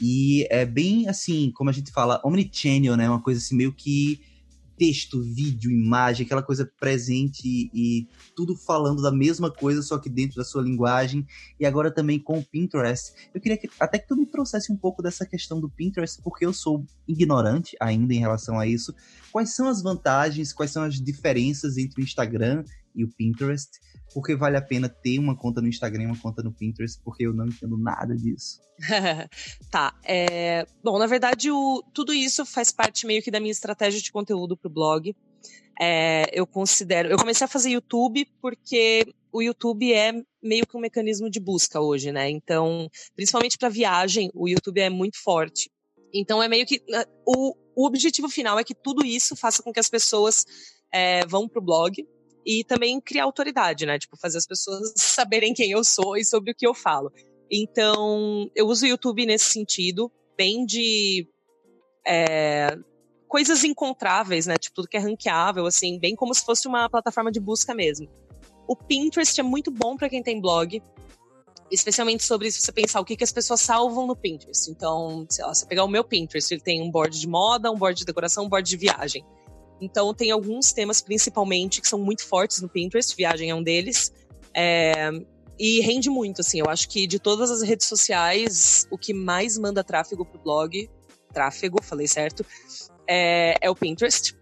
[0.00, 3.08] E é bem assim, como a gente fala, omnichannel, né?
[3.08, 4.20] Uma coisa assim meio que
[4.76, 10.36] texto, vídeo, imagem, aquela coisa presente e tudo falando da mesma coisa, só que dentro
[10.36, 11.24] da sua linguagem.
[11.60, 13.12] E agora também com o Pinterest.
[13.32, 16.44] Eu queria que, até que tu me trouxesse um pouco dessa questão do Pinterest, porque
[16.44, 18.92] eu sou ignorante ainda em relação a isso.
[19.30, 23.70] Quais são as vantagens, quais são as diferenças entre o Instagram e o Pinterest?
[24.14, 27.26] Porque vale a pena ter uma conta no Instagram e uma conta no Pinterest, porque
[27.26, 28.60] eu não entendo nada disso.
[29.70, 29.94] tá.
[30.04, 30.66] É...
[30.82, 31.82] Bom, na verdade, o...
[31.92, 35.16] tudo isso faz parte meio que da minha estratégia de conteúdo para o blog.
[35.80, 36.26] É...
[36.32, 37.08] Eu considero.
[37.08, 41.80] Eu comecei a fazer YouTube porque o YouTube é meio que um mecanismo de busca
[41.80, 42.28] hoje, né?
[42.28, 45.70] Então, principalmente para viagem, o YouTube é muito forte.
[46.12, 46.82] Então, é meio que.
[47.26, 50.44] O, o objetivo final é que tudo isso faça com que as pessoas
[50.92, 52.06] é, vão para o blog
[52.44, 53.98] e também criar autoridade, né?
[53.98, 57.12] Tipo, fazer as pessoas saberem quem eu sou e sobre o que eu falo.
[57.50, 61.28] Então, eu uso o YouTube nesse sentido, bem de
[62.06, 62.76] é,
[63.28, 64.56] coisas encontráveis, né?
[64.56, 68.08] Tipo, tudo que é ranqueável, assim, bem como se fosse uma plataforma de busca mesmo.
[68.66, 70.82] O Pinterest é muito bom para quem tem blog,
[71.70, 74.70] especialmente sobre se você pensar o que, que as pessoas salvam no Pinterest.
[74.70, 77.76] Então, sei lá, você pegar o meu Pinterest, ele tem um board de moda, um
[77.76, 79.24] board de decoração, um board de viagem.
[79.82, 84.12] Então, tem alguns temas, principalmente, que são muito fortes no Pinterest, viagem é um deles.
[84.54, 85.10] É,
[85.58, 86.60] e rende muito, assim.
[86.60, 90.88] Eu acho que de todas as redes sociais, o que mais manda tráfego pro blog,
[91.34, 92.46] tráfego, falei certo,
[93.08, 94.36] é, é o Pinterest.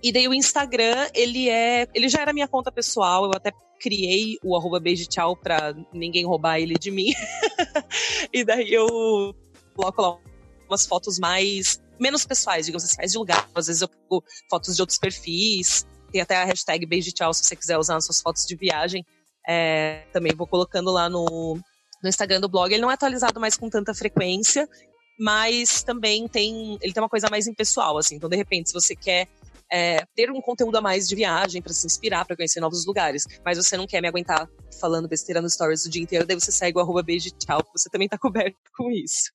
[0.00, 1.88] E daí o Instagram, ele é.
[1.92, 6.24] Ele já era minha conta pessoal, eu até criei o arroba beijo tchau pra ninguém
[6.24, 7.12] roubar ele de mim.
[8.32, 9.34] e daí eu
[9.74, 10.18] coloco lá
[10.68, 13.48] umas fotos mais menos pessoais, digamos assim, mais de lugar.
[13.54, 17.44] Às vezes eu pego fotos de outros perfis, tem até a hashtag beijo tchau se
[17.44, 19.04] você quiser usar nas suas fotos de viagem.
[19.46, 21.58] É, também vou colocando lá no,
[22.02, 22.72] no Instagram do blog.
[22.72, 24.68] Ele não é atualizado mais com tanta frequência,
[25.18, 28.16] mas também tem ele tem uma coisa mais impessoal, assim.
[28.16, 29.28] Então, de repente, se você quer
[29.72, 33.26] é, ter um conteúdo a mais de viagem para se inspirar, para conhecer novos lugares,
[33.44, 34.48] mas você não quer me aguentar
[34.80, 37.90] falando besteira no stories o dia inteiro, daí você segue o arroba beijo tchau, você
[37.90, 39.32] também tá coberto com isso.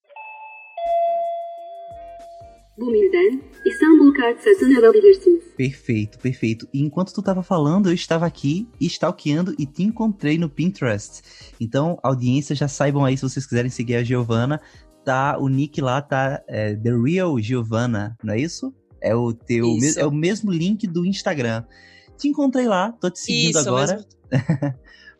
[2.79, 5.43] Bu mailden İstanbul Kart satın alabilirsiniz.
[5.57, 6.67] Perfeito, perfeito.
[6.73, 11.21] E enquanto tu estava falando, eu estava aqui stalkeando e te encontrei no Pinterest.
[11.59, 14.61] Então, audiência, já saibam aí se vocês quiserem seguir a Giovana.
[15.03, 18.73] Tá, o nick lá tá é, The Real Giovana, não é isso?
[19.01, 19.65] É o teu,
[19.97, 21.63] é o mesmo link do Instagram.
[22.17, 24.05] Te encontrei lá, tô te seguindo isso, agora.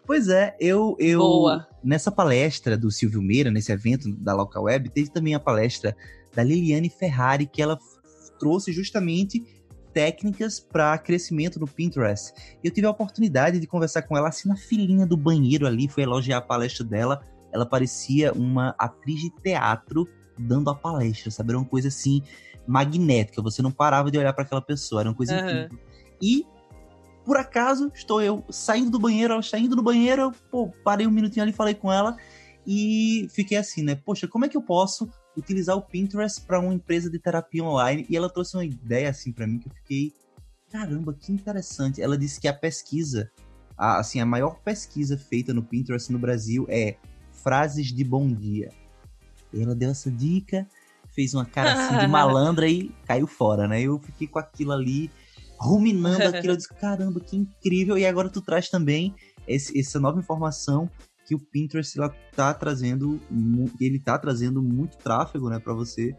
[0.05, 1.67] pois é, eu eu Boa.
[1.83, 5.95] nessa palestra do Silvio Meira, nesse evento da Local Web, teve também a palestra
[6.33, 7.77] da Liliane Ferrari, que ela
[8.39, 9.43] trouxe justamente
[9.93, 12.33] técnicas para crescimento no Pinterest.
[12.63, 16.03] Eu tive a oportunidade de conversar com ela assim na filinha do banheiro ali, foi
[16.03, 17.21] elogiar a palestra dela.
[17.51, 21.51] Ela parecia uma atriz de teatro dando a palestra, sabe?
[21.51, 22.21] Era uma coisa assim
[22.67, 25.39] magnética, você não parava de olhar para aquela pessoa, era uma coisa uhum.
[25.39, 25.79] incrível.
[26.21, 26.45] E
[27.25, 31.07] por acaso estou eu saindo do banheiro, ela está indo no banheiro, eu, pô, parei
[31.07, 32.15] um minutinho ali, falei com ela
[32.65, 33.95] e fiquei assim, né?
[33.95, 38.05] Poxa, como é que eu posso utilizar o Pinterest para uma empresa de terapia online
[38.09, 40.13] e ela trouxe uma ideia assim para mim que eu fiquei
[40.71, 42.01] caramba, que interessante.
[42.01, 43.29] Ela disse que a pesquisa,
[43.77, 46.95] a, assim, a maior pesquisa feita no Pinterest no Brasil é
[47.31, 48.71] frases de bom dia.
[49.51, 50.67] E ela deu essa dica,
[51.09, 53.81] fez uma cara assim de malandra e caiu fora, né?
[53.81, 55.09] Eu fiquei com aquilo ali
[55.57, 57.97] ruminando aquilo, eu disse, caramba, que incrível.
[57.97, 59.13] E agora tu traz também
[59.47, 60.89] esse, essa nova informação
[61.29, 63.21] que o Pinterest ela tá trazendo,
[63.79, 66.15] ele tá trazendo muito tráfego, né, para você.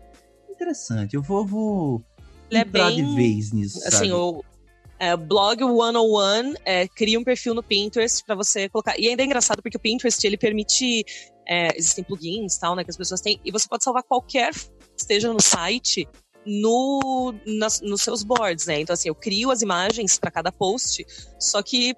[0.49, 1.17] Interessante.
[1.17, 2.05] Eu vou, vou
[2.49, 3.79] Ele entrar é bem, de vez nisso.
[3.79, 4.13] Assim, sabe?
[4.13, 4.41] o
[5.01, 8.97] é, blog 101 é, cria um perfil no Pinterest para você colocar.
[8.97, 11.05] E ainda é engraçado porque o Pinterest ele permite
[11.45, 15.01] É, existem plugins tal, né, que as pessoas têm, e você pode salvar qualquer que
[15.01, 16.07] esteja no site
[16.47, 18.81] no, nas, nos seus boards, né?
[18.81, 21.05] Então, assim, eu crio as imagens para cada post,
[21.41, 21.95] só que,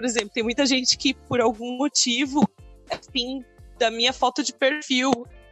[0.00, 2.42] por exemplo, tem muita gente que, por algum motivo,
[3.12, 3.44] fim
[3.78, 5.10] da minha foto de perfil.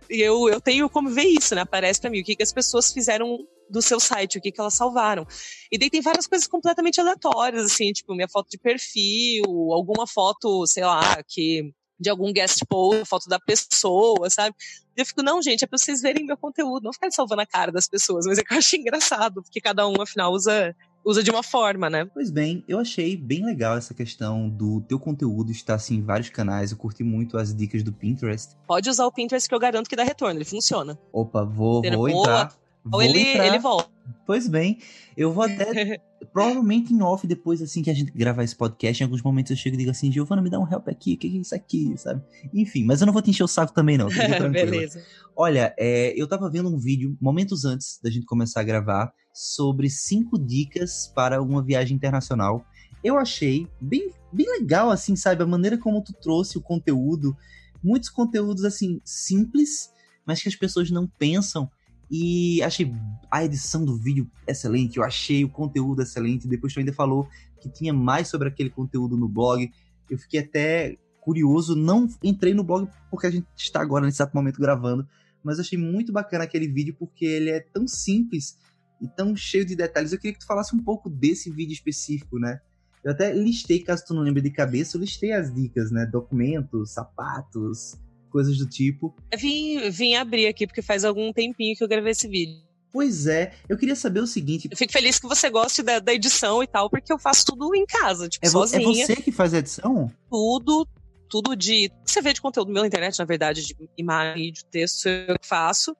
[0.08, 1.61] E eu, eu tenho como ver isso, né?
[1.61, 4.58] Aparece para mim o que, que as pessoas fizeram do seu site, o que, que
[4.58, 5.26] elas salvaram.
[5.70, 10.66] E daí tem várias coisas completamente aleatórias, assim, tipo, minha foto de perfil, alguma foto,
[10.66, 14.56] sei lá, que de algum guest post, foto da pessoa, sabe?
[14.96, 17.70] Eu fico, não, gente, é pra vocês verem meu conteúdo, não ficar salvando a cara
[17.70, 20.74] das pessoas, mas é que eu acho engraçado, porque cada um, afinal, usa,
[21.08, 22.04] usa de uma forma, né?
[22.12, 26.28] Pois bem, eu achei bem legal essa questão do teu conteúdo estar assim em vários
[26.28, 26.70] canais.
[26.70, 28.54] Eu curti muito as dicas do Pinterest.
[28.66, 30.98] Pode usar o Pinterest que eu garanto que dá retorno, ele funciona.
[31.10, 32.54] Opa, vou, vou entrar.
[32.90, 33.46] Ou ele, entrar.
[33.46, 33.90] ele volta.
[34.26, 34.78] Pois bem,
[35.16, 36.00] eu vou até.
[36.32, 39.56] provavelmente em off, depois assim que a gente gravar esse podcast, em alguns momentos eu
[39.56, 41.94] chego e digo assim: Giovana, me dá um help aqui, o que é isso aqui,
[41.96, 42.22] sabe?
[42.52, 44.08] Enfim, mas eu não vou te encher o saco também, não.
[44.52, 45.02] Beleza.
[45.36, 49.88] Olha, é, eu tava vendo um vídeo, momentos antes da gente começar a gravar, sobre
[49.88, 52.64] cinco dicas para uma viagem internacional.
[53.02, 55.42] Eu achei bem, bem legal, assim, sabe?
[55.42, 57.36] A maneira como tu trouxe o conteúdo.
[57.82, 59.92] Muitos conteúdos, assim, simples,
[60.26, 61.70] mas que as pessoas não pensam
[62.10, 62.92] e achei
[63.30, 66.48] a edição do vídeo excelente, eu achei o conteúdo excelente.
[66.48, 67.28] Depois tu ainda falou
[67.60, 69.70] que tinha mais sobre aquele conteúdo no blog.
[70.08, 74.34] Eu fiquei até curioso, não entrei no blog porque a gente está agora nesse exato
[74.34, 75.06] momento gravando,
[75.44, 78.58] mas achei muito bacana aquele vídeo porque ele é tão simples
[79.00, 80.12] e tão cheio de detalhes.
[80.12, 82.60] Eu queria que tu falasse um pouco desse vídeo específico, né?
[83.04, 86.06] Eu até listei, caso tu não lembre de cabeça, eu listei as dicas, né?
[86.06, 87.96] Documentos, sapatos,
[88.28, 89.14] coisas do tipo.
[89.36, 92.68] Vim, vim abrir aqui, porque faz algum tempinho que eu gravei esse vídeo.
[92.90, 94.68] Pois é, eu queria saber o seguinte.
[94.70, 97.74] Eu fico feliz que você goste da, da edição e tal, porque eu faço tudo
[97.74, 99.04] em casa, tipo, é sozinha.
[99.04, 100.10] É você que faz a edição?
[100.30, 100.88] Tudo,
[101.28, 101.90] tudo de.
[102.04, 105.94] Você vê de conteúdo meu na internet, na verdade, de imagem, de texto, eu faço.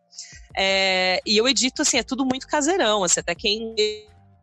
[0.57, 3.75] É, e eu edito, assim, é tudo muito caseirão, assim, até quem.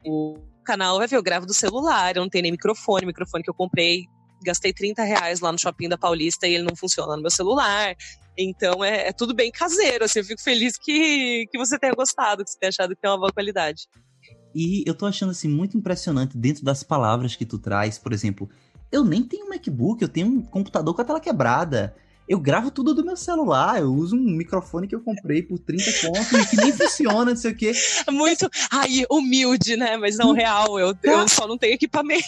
[0.06, 3.44] O canal vai ver, eu gravo do celular, eu não tenho nem microfone, o microfone
[3.44, 4.06] que eu comprei
[4.46, 7.96] gastei 30 reais lá no shopping da Paulista e ele não funciona no meu celular.
[8.38, 12.44] Então é, é, tudo bem caseiro, assim, eu fico feliz que, que você tenha gostado,
[12.44, 13.88] que você tenha achado que tem uma boa qualidade.
[14.54, 18.50] E eu tô achando assim muito impressionante dentro das palavras que tu traz, por exemplo,
[18.92, 21.96] eu nem tenho um MacBook, eu tenho um computador com a tela quebrada.
[22.28, 25.84] Eu gravo tudo do meu celular, eu uso um microfone que eu comprei por 30
[26.02, 27.72] contos que nem funciona, não sei o quê.
[28.10, 29.96] Muito, ai, humilde, né?
[29.98, 32.26] Mas não real, eu, eu só não tenho equipamentos.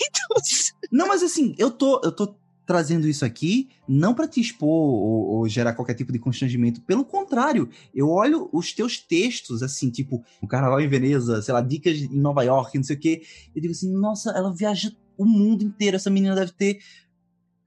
[0.90, 2.34] Não, mas assim, eu tô, eu tô
[2.68, 6.82] trazendo isso aqui não para te expor ou, ou, gerar qualquer tipo de constrangimento.
[6.82, 11.62] Pelo contrário, eu olho os teus textos, assim, tipo, o Carnaval em Veneza, sei lá,
[11.62, 13.22] dicas em Nova York, não sei o quê.
[13.56, 15.96] Eu digo assim, nossa, ela viaja o mundo inteiro.
[15.96, 16.80] Essa menina deve ter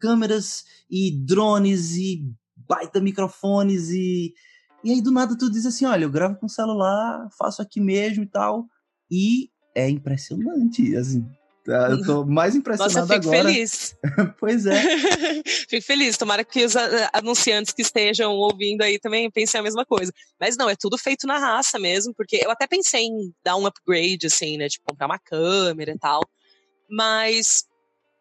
[0.00, 2.24] câmeras e drones e
[2.56, 4.34] baita microfones e.
[4.82, 8.22] E aí do nada tu diz assim: olha, eu gravo com celular, faço aqui mesmo
[8.22, 8.66] e tal.
[9.10, 11.24] E é impressionante, assim.
[11.64, 11.90] Tá?
[11.90, 13.52] Eu tô mais impressionado Nossa, eu fico agora.
[13.52, 13.94] feliz.
[14.40, 14.80] pois é.
[15.68, 16.16] fico feliz.
[16.16, 16.74] Tomara que os
[17.12, 20.12] anunciantes que estejam ouvindo aí também pensem a mesma coisa.
[20.40, 23.66] Mas não, é tudo feito na raça mesmo, porque eu até pensei em dar um
[23.66, 24.68] upgrade, assim, né?
[24.68, 26.22] Tipo, comprar uma câmera e tal.
[26.88, 27.64] Mas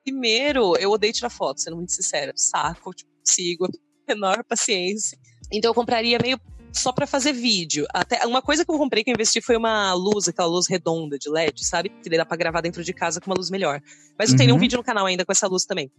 [0.04, 2.34] Primeiro, eu odeio tirar foto, sendo muito sincera.
[2.36, 3.68] Saco, tipo, sigo,
[4.08, 5.18] menor paciência.
[5.52, 6.40] Então eu compraria meio
[6.72, 7.86] só para fazer vídeo.
[7.94, 11.18] Até uma coisa que eu comprei que eu investi foi uma luz, aquela luz redonda
[11.18, 11.90] de LED, sabe?
[11.90, 13.82] Que dá para gravar dentro de casa com uma luz melhor.
[14.18, 14.38] Mas eu uhum.
[14.38, 15.92] tenho um vídeo no canal ainda com essa luz também.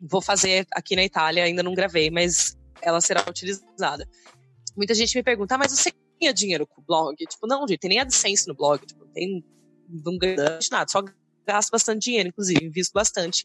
[0.00, 4.08] Vou fazer aqui na Itália, ainda não gravei, mas ela será utilizada.
[4.76, 7.16] Muita gente me pergunta, ah, mas você ganha dinheiro com o blog?
[7.16, 9.44] Tipo, não, gente, tem nem AdSense no blog, tipo, tem
[10.04, 11.02] não ganha nada, só
[11.46, 13.44] gasto bastante dinheiro, inclusive, invisto bastante.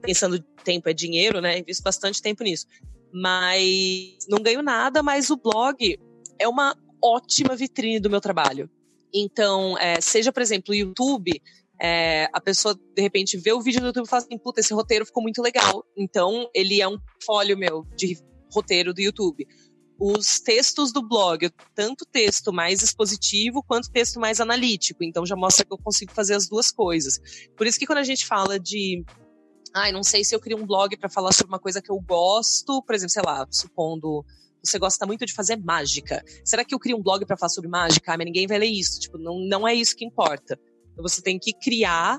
[0.00, 1.58] Pensando tempo é dinheiro, né?
[1.58, 2.66] Invisto bastante tempo nisso.
[3.12, 5.98] Mas não ganho nada, mas o blog
[6.38, 8.68] é uma ótima vitrine do meu trabalho.
[9.12, 11.40] Então, é, seja, por exemplo, o YouTube,
[11.80, 14.74] é, a pessoa de repente vê o vídeo do YouTube e fala assim: puta, esse
[14.74, 15.84] roteiro ficou muito legal.
[15.96, 18.18] Então, ele é um folho meu de
[18.52, 19.46] roteiro do YouTube
[19.98, 25.04] os textos do blog, tanto texto mais expositivo quanto texto mais analítico.
[25.04, 27.20] Então já mostra que eu consigo fazer as duas coisas.
[27.56, 29.04] Por isso que quando a gente fala de
[29.74, 31.90] ai, ah, não sei se eu crio um blog para falar sobre uma coisa que
[31.90, 34.24] eu gosto, por exemplo, sei lá, supondo
[34.64, 36.24] você gosta muito de fazer mágica.
[36.42, 38.12] Será que eu crio um blog para falar sobre mágica?
[38.12, 38.98] Ah, mas ninguém vai ler isso.
[38.98, 40.58] Tipo, não, não é isso que importa.
[40.92, 42.18] Então você tem que criar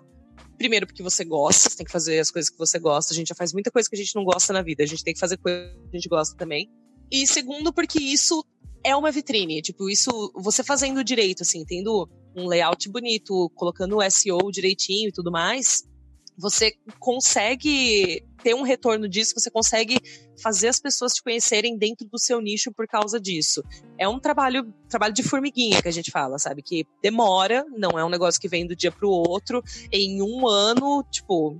[0.57, 3.13] primeiro porque você gosta, você tem que fazer as coisas que você gosta.
[3.13, 4.83] A gente já faz muita coisa que a gente não gosta na vida.
[4.83, 6.69] A gente tem que fazer coisas que a gente gosta também.
[7.15, 8.43] E segundo, porque isso
[8.83, 9.61] é uma vitrine.
[9.61, 15.11] Tipo, isso, você fazendo direito, assim, tendo um layout bonito, colocando o SEO direitinho e
[15.13, 15.85] tudo mais,
[16.37, 19.97] você consegue ter um retorno disso, você consegue
[20.43, 23.63] fazer as pessoas te conhecerem dentro do seu nicho por causa disso.
[23.97, 26.61] É um trabalho, trabalho de formiguinha que a gente fala, sabe?
[26.61, 29.63] Que demora, não é um negócio que vem do dia pro outro.
[29.89, 31.57] Em um ano, tipo,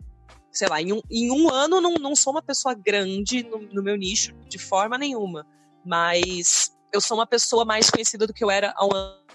[0.56, 3.84] sei lá, em um, em um ano não, não sou uma pessoa grande no, no
[3.84, 5.46] meu nicho de forma nenhuma.
[5.86, 9.26] Mas eu sou uma pessoa mais conhecida do que eu era há um ano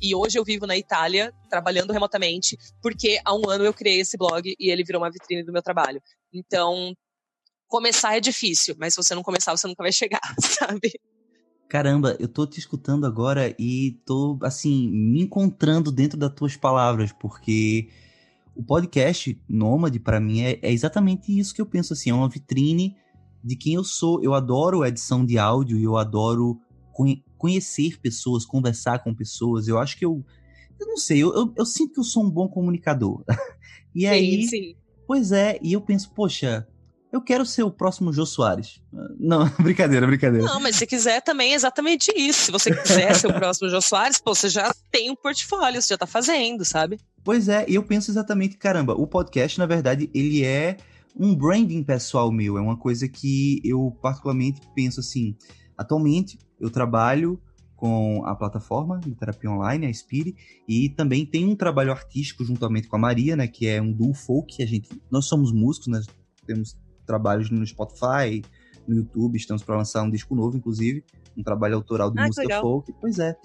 [0.00, 4.16] e hoje eu vivo na Itália, trabalhando remotamente, porque há um ano eu criei esse
[4.16, 6.00] blog e ele virou uma vitrine do meu trabalho.
[6.32, 6.94] Então,
[7.66, 10.92] começar é difícil, mas se você não começar, você nunca vai chegar, sabe?
[11.68, 17.10] Caramba, eu tô te escutando agora e tô, assim, me encontrando dentro das tuas palavras,
[17.12, 17.88] porque
[18.56, 22.28] o podcast Nômade, para mim, é, é, exatamente isso que eu penso, assim, é uma
[22.28, 22.96] vitrine
[23.44, 24.22] de quem eu sou.
[24.22, 26.58] Eu adoro edição de áudio e eu adoro
[26.92, 29.68] conhe conhecer pessoas, conversar com pessoas.
[29.68, 30.24] Eu acho que eu.
[30.80, 33.22] Eu não sei, eu, eu, eu sinto que eu sou um bom comunicador.
[33.94, 34.48] e sim, aí.
[34.48, 34.76] Sim.
[35.06, 36.66] Pois é, e eu penso, poxa,
[37.12, 38.82] eu quero ser o próximo Jô Soares.
[39.18, 40.46] Não, brincadeira, brincadeira.
[40.46, 42.46] Não, mas se quiser também é exatamente isso.
[42.46, 45.94] Se você quiser ser o próximo Jô Soares, pô, você já tem um portfólio, você
[45.94, 46.98] já tá fazendo, sabe?
[47.26, 50.76] Pois é, eu penso exatamente, caramba, o podcast, na verdade, ele é
[51.18, 52.56] um branding pessoal meu.
[52.56, 55.34] É uma coisa que eu particularmente penso assim.
[55.76, 57.42] Atualmente, eu trabalho
[57.74, 60.36] com a plataforma de terapia online, a Spire,
[60.68, 64.14] e também tem um trabalho artístico juntamente com a Maria, né, que é um duo
[64.14, 66.06] folk, a gente, nós somos músicos, nós
[66.46, 68.40] temos trabalhos no Spotify,
[68.86, 71.02] no YouTube, estamos para lançar um disco novo, inclusive,
[71.36, 72.92] um trabalho autoral de ah, música folk.
[73.00, 73.36] Pois é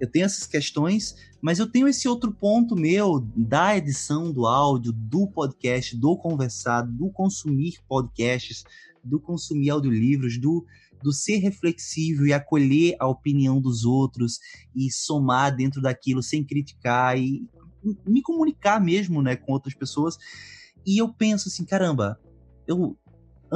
[0.00, 4.92] eu tenho essas questões, mas eu tenho esse outro ponto meu da edição do áudio,
[4.92, 8.64] do podcast, do conversar, do consumir podcasts,
[9.02, 10.66] do consumir audiolivros, do,
[11.02, 14.38] do ser reflexivo e acolher a opinião dos outros
[14.74, 17.48] e somar dentro daquilo sem criticar e
[18.06, 20.18] me comunicar mesmo, né, com outras pessoas.
[20.84, 22.20] E eu penso assim, caramba,
[22.66, 22.96] eu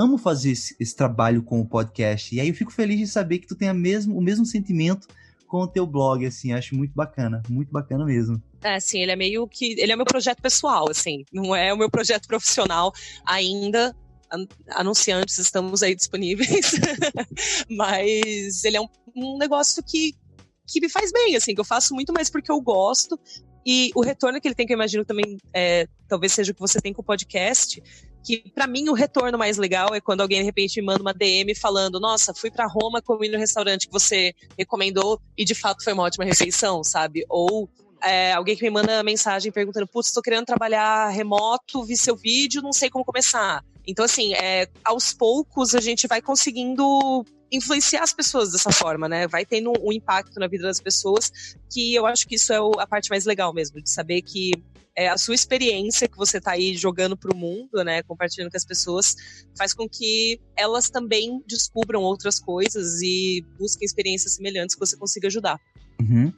[0.00, 2.34] amo fazer esse, esse trabalho com o podcast.
[2.34, 5.06] E aí eu fico feliz de saber que tu tem mesmo, o mesmo sentimento
[5.46, 8.40] com o teu blog, assim, acho muito bacana, muito bacana mesmo.
[8.62, 9.72] É, sim, ele é meio que.
[9.80, 12.92] Ele é meu projeto pessoal, assim, não é o meu projeto profissional
[13.26, 13.94] ainda.
[14.70, 16.72] Anunciantes, estamos aí disponíveis.
[17.68, 18.86] Mas ele é um,
[19.16, 20.14] um negócio que,
[20.68, 23.18] que me faz bem, assim, que eu faço muito mais porque eu gosto.
[23.66, 26.60] E o retorno que ele tem, que eu imagino também, é, talvez seja o que
[26.60, 27.82] você tem com o podcast,
[28.24, 31.14] que para mim o retorno mais legal é quando alguém de repente me manda uma
[31.14, 35.82] DM falando: Nossa, fui para Roma, comi no restaurante que você recomendou e de fato
[35.82, 37.24] foi uma ótima refeição, sabe?
[37.28, 37.68] Ou
[38.02, 42.62] é, alguém que me manda mensagem perguntando: Putz, estou querendo trabalhar remoto, vi seu vídeo,
[42.62, 43.64] não sei como começar.
[43.86, 49.26] Então, assim, é, aos poucos a gente vai conseguindo influenciar as pessoas dessa forma, né?
[49.26, 52.86] Vai tendo um impacto na vida das pessoas, que eu acho que isso é a
[52.86, 54.52] parte mais legal mesmo, de saber que
[55.00, 58.56] é, a sua experiência que você está aí jogando para o mundo, né, compartilhando com
[58.58, 59.16] as pessoas,
[59.56, 65.28] faz com que elas também descubram outras coisas e busquem experiências semelhantes que você consiga
[65.28, 65.58] ajudar.
[65.98, 66.30] Uhum.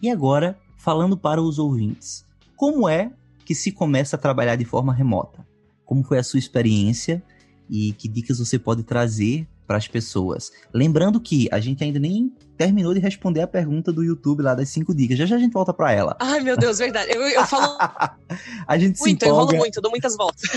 [0.00, 3.10] E agora, falando para os ouvintes, como é
[3.44, 5.44] que se começa a trabalhar de forma remota?
[5.84, 7.20] Como foi a sua experiência
[7.68, 10.52] e que dicas você pode trazer para as pessoas.
[10.72, 14.68] Lembrando que a gente ainda nem terminou de responder a pergunta do YouTube lá das
[14.68, 15.18] cinco dicas.
[15.18, 16.16] Já já a gente volta para ela.
[16.20, 17.10] Ai, meu Deus, verdade.
[17.12, 17.76] Eu, eu falo.
[18.66, 19.26] a gente muito, se empolga.
[19.26, 20.50] eu rolo muito, dou muitas voltas.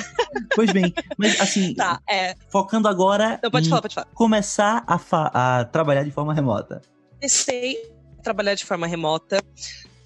[0.56, 2.36] pois bem, mas assim, tá, é...
[2.50, 3.40] focando agora.
[3.42, 4.08] Não, pode falar, pode falar.
[4.14, 6.82] Começar a, a trabalhar de forma remota.
[7.16, 7.78] Comecei
[8.20, 9.42] a trabalhar de forma remota.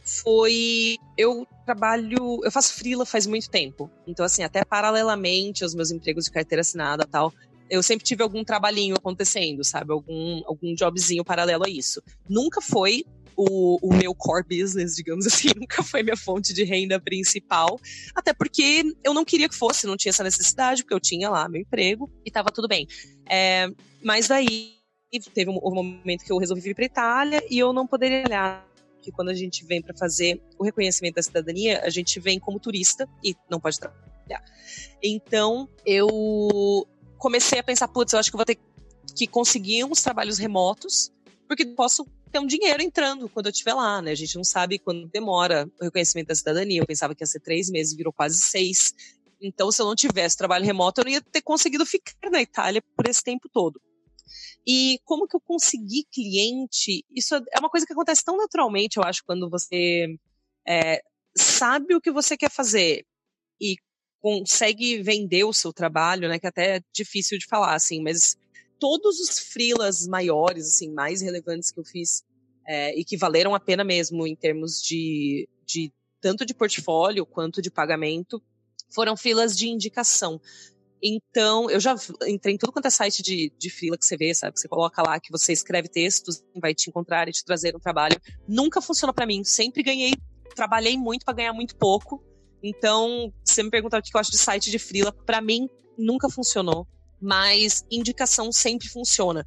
[0.04, 0.98] Foi.
[1.18, 2.40] Eu trabalho.
[2.44, 3.90] Eu faço freela faz muito tempo.
[4.06, 7.34] Então, assim, até paralelamente aos meus empregos de carteira assinada e tal,
[7.72, 9.94] eu sempre tive algum trabalhinho acontecendo, sabe?
[9.94, 12.04] Algum, algum jobzinho paralelo a isso.
[12.28, 17.00] Nunca foi o, o, meu core business, digamos assim, nunca foi minha fonte de renda
[17.00, 17.80] principal.
[18.14, 21.48] Até porque eu não queria que fosse, não tinha essa necessidade, porque eu tinha lá
[21.48, 22.86] meu emprego e tava tudo bem.
[23.30, 23.70] É,
[24.04, 24.74] mas daí
[25.34, 28.70] teve um, um, momento que eu resolvi vir para Itália e eu não poderia olhar
[29.02, 32.60] que quando a gente vem para fazer o reconhecimento da cidadania, a gente vem como
[32.60, 34.44] turista e não pode trabalhar.
[35.02, 36.86] Então, eu
[37.22, 38.58] comecei a pensar, putz, eu acho que vou ter
[39.16, 41.12] que conseguir uns trabalhos remotos,
[41.48, 44.10] porque posso ter um dinheiro entrando quando eu estiver lá, né?
[44.10, 46.82] A gente não sabe quando demora o reconhecimento da cidadania.
[46.82, 48.96] Eu pensava que ia ser três meses, virou quase seis.
[49.40, 52.82] Então, se eu não tivesse trabalho remoto, eu não ia ter conseguido ficar na Itália
[52.96, 53.80] por esse tempo todo.
[54.66, 57.06] E como que eu consegui cliente?
[57.12, 60.08] Isso é uma coisa que acontece tão naturalmente, eu acho, quando você
[60.68, 61.02] é,
[61.38, 63.06] sabe o que você quer fazer
[63.60, 63.76] e
[64.22, 66.40] consegue vender o seu trabalho, né?
[66.40, 68.38] Que até é difícil de falar, assim, mas
[68.80, 72.24] todos os freelas maiores, assim, mais relevantes que eu fiz
[72.68, 75.92] é, e que valeram a pena mesmo em termos de, de
[76.22, 78.42] tanto de portfólio quanto de pagamento,
[78.94, 80.40] foram filas de indicação.
[81.04, 81.96] Então, eu já
[82.28, 84.54] entrei em tudo quanto é site de, de freela que você vê, sabe?
[84.54, 87.80] Que você coloca lá que você escreve textos, vai te encontrar e te trazer um
[87.80, 88.20] trabalho.
[88.48, 89.44] Nunca funcionou para mim.
[89.44, 90.14] Sempre ganhei,
[90.56, 92.24] trabalhei muito para ganhar muito pouco.
[92.64, 96.30] Então, você me perguntar o que eu acho de site de freela, para mim nunca
[96.30, 96.88] funcionou.
[97.22, 99.46] Mas indicação sempre funciona.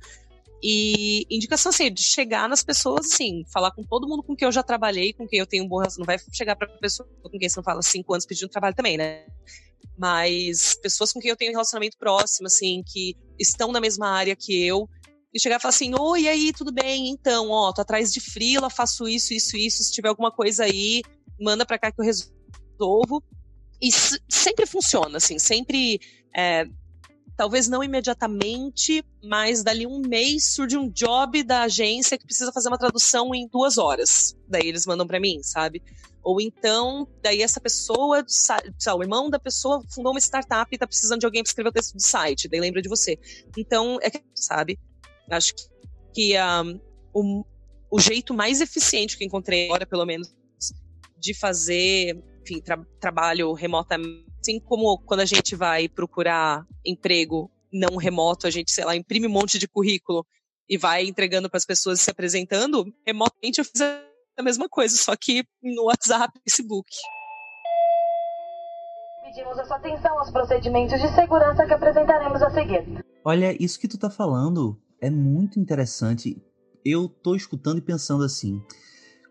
[0.62, 4.52] E indicação assim, de chegar nas pessoas, assim, falar com todo mundo com quem eu
[4.52, 6.22] já trabalhei, com quem eu tenho um bom relacionamento.
[6.22, 8.96] Não vai chegar pra pessoa com quem você não fala cinco anos pedindo trabalho também,
[8.96, 9.26] né?
[9.96, 14.34] mas pessoas com quem eu tenho um relacionamento próximo, assim, que estão na mesma área
[14.34, 14.88] que eu,
[15.32, 17.08] e chegar e falar assim: Oi, aí, tudo bem?
[17.08, 19.82] Então, ó, tô atrás de frila, faço isso, isso, isso.
[19.82, 21.02] Se tiver alguma coisa aí,
[21.40, 22.32] manda pra cá que eu resolvo.
[23.80, 26.00] E sempre funciona, assim, sempre.
[26.34, 26.66] É,
[27.36, 32.68] talvez não imediatamente, mas dali um mês surge um job da agência que precisa fazer
[32.68, 34.36] uma tradução em duas horas.
[34.48, 35.82] Daí eles mandam para mim, sabe?
[36.22, 41.20] Ou então, daí essa pessoa, o irmão da pessoa fundou uma startup e tá precisando
[41.20, 43.18] de alguém para escrever o texto do site, daí lembra de você.
[43.58, 44.78] Então, é que, sabe?
[45.30, 45.52] Acho
[46.14, 46.80] que um,
[47.12, 47.44] o,
[47.90, 50.34] o jeito mais eficiente que encontrei agora, pelo menos,
[51.18, 57.96] de fazer, enfim, tra trabalho remotamente, assim como quando a gente vai procurar emprego não
[57.96, 60.24] remoto, a gente, sei lá, imprime um monte de currículo
[60.68, 65.16] e vai entregando para as pessoas se apresentando, remotamente eu fiz a mesma coisa, só
[65.16, 66.90] que no WhatsApp, Facebook.
[69.22, 73.04] Pedimos a sua atenção aos procedimentos de segurança que apresentaremos a seguir.
[73.24, 76.40] Olha, isso que tu tá falando é muito interessante.
[76.84, 78.62] Eu tô escutando e pensando assim.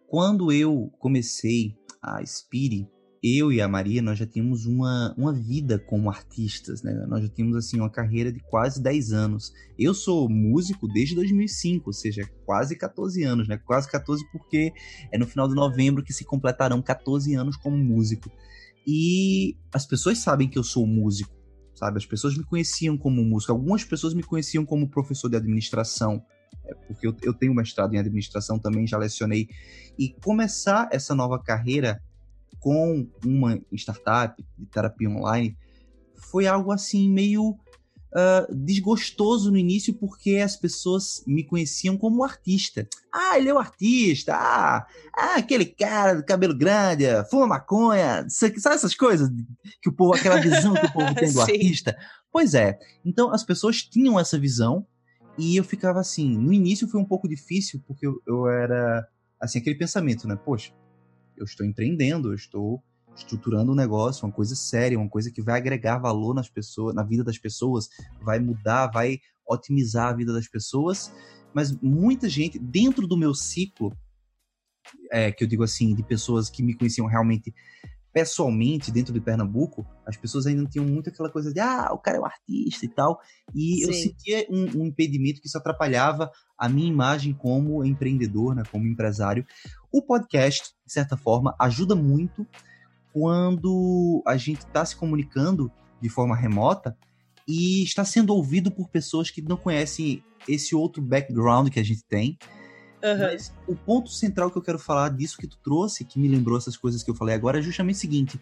[0.08, 2.88] Quando eu comecei a Spiri,
[3.24, 6.92] eu e a Maria, nós já tínhamos uma, uma vida como artistas, né?
[7.08, 9.54] Nós já tínhamos, assim, uma carreira de quase 10 anos.
[9.80, 13.58] Eu sou músico desde 2005, ou seja, quase 14 anos, né?
[13.58, 14.74] Quase 14 porque
[15.10, 18.30] é no final de novembro que se completarão 14 anos como músico.
[18.86, 21.32] E as pessoas sabem que eu sou músico,
[21.76, 22.00] sabe?
[22.00, 23.54] As pessoas me conheciam como músico.
[23.54, 26.22] Algumas pessoas me conheciam como professor de administração,
[26.66, 29.48] é, porque eu, eu tenho mestrado em administração também, já lecionei.
[29.98, 32.02] E começar essa nova carreira
[32.64, 35.58] com uma startup de terapia online
[36.16, 42.88] foi algo assim meio uh, desgostoso no início porque as pessoas me conheciam como artista.
[43.14, 44.34] Ah, ele é o artista.
[44.34, 48.26] Ah, ah aquele cara do cabelo grande, fuma maconha.
[48.30, 49.30] Sabe essas coisas
[49.82, 51.98] que o povo, aquela visão que o povo tem do artista?
[52.32, 52.80] Pois é.
[53.04, 54.88] Então as pessoas tinham essa visão
[55.38, 56.38] e eu ficava assim.
[56.38, 59.06] No início foi um pouco difícil porque eu, eu era
[59.38, 60.38] assim aquele pensamento, né?
[60.38, 60.72] Poxa,
[61.38, 62.84] eu estou empreendendo, eu estou
[63.16, 67.04] estruturando um negócio, uma coisa séria, uma coisa que vai agregar valor nas pessoas, na
[67.04, 67.90] vida das pessoas,
[68.22, 71.12] vai mudar, vai otimizar a vida das pessoas.
[71.54, 73.96] Mas muita gente, dentro do meu ciclo,
[75.12, 77.54] é, que eu digo assim, de pessoas que me conheciam realmente
[78.14, 81.98] pessoalmente dentro de Pernambuco, as pessoas ainda não tinham muito aquela coisa de ah, o
[81.98, 83.20] cara é um artista e tal.
[83.56, 83.84] E Sim.
[83.84, 88.88] eu sentia um, um, impedimento que isso atrapalhava a minha imagem como empreendedor, né, como
[88.88, 89.44] empresário.
[89.94, 92.46] O podcast, de certa forma, ajuda muito
[93.14, 95.72] quando a gente está se comunicando
[96.02, 96.98] de forma remota
[97.48, 102.04] e está sendo ouvido por pessoas que não conhecem esse outro background que a gente
[102.04, 102.38] tem
[103.04, 103.18] Uhum.
[103.20, 106.58] Mas o ponto central que eu quero falar disso que tu trouxe, que me lembrou
[106.58, 108.40] essas coisas que eu falei agora, é justamente o seguinte: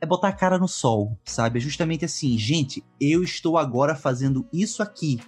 [0.00, 1.60] é botar a cara no sol, sabe?
[1.60, 5.20] É justamente assim, gente, eu estou agora fazendo isso aqui,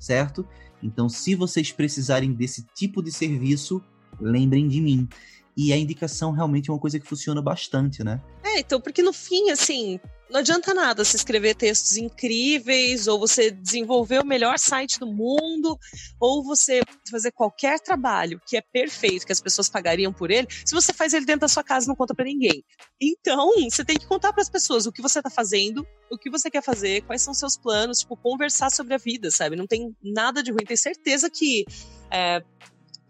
[0.00, 0.44] certo?
[0.82, 3.80] Então, se vocês precisarem desse tipo de serviço,
[4.20, 5.08] lembrem de mim.
[5.56, 8.20] E a indicação realmente é uma coisa que funciona bastante, né?
[8.42, 10.00] É, então, porque no fim, assim,
[10.32, 15.78] não adianta nada se escrever textos incríveis, ou você desenvolver o melhor site do mundo,
[16.18, 20.74] ou você fazer qualquer trabalho que é perfeito, que as pessoas pagariam por ele, se
[20.74, 22.64] você faz ele dentro da sua casa e não conta para ninguém.
[22.98, 26.30] Então, você tem que contar para as pessoas o que você tá fazendo, o que
[26.30, 29.54] você quer fazer, quais são seus planos, tipo, conversar sobre a vida, sabe?
[29.54, 30.64] Não tem nada de ruim.
[30.64, 31.66] Tenho certeza que.
[32.10, 32.42] É,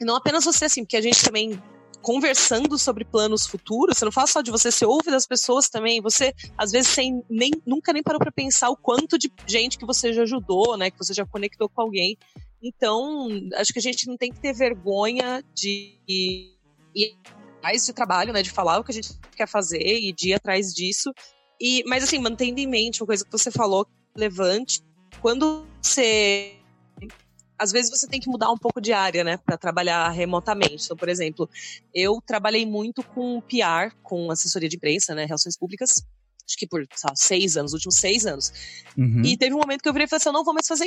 [0.04, 1.60] não apenas você, assim, porque a gente também
[2.02, 6.00] conversando sobre planos futuros, você não fala só de você, você ouve das pessoas também,
[6.02, 9.86] você às vezes sem, nem, nunca nem parou para pensar o quanto de gente que
[9.86, 12.18] você já ajudou, né, que você já conectou com alguém.
[12.60, 17.16] Então, acho que a gente não tem que ter vergonha de ir
[17.58, 20.34] atrás de trabalho, né, de falar o que a gente quer fazer e de ir
[20.34, 21.12] atrás disso.
[21.60, 23.86] E, mas assim, mantendo em mente uma coisa que você falou,
[24.16, 24.80] levante,
[25.20, 26.56] quando você
[27.62, 30.84] às vezes você tem que mudar um pouco de área, né, para trabalhar remotamente.
[30.84, 31.48] Então, por exemplo,
[31.94, 36.04] eu trabalhei muito com PR, com assessoria de imprensa, né, relações públicas,
[36.44, 38.52] acho que por sabe, seis anos, últimos seis anos.
[38.98, 39.22] Uhum.
[39.24, 40.86] E teve um momento que eu virei e falei assim: eu não vou mais fazer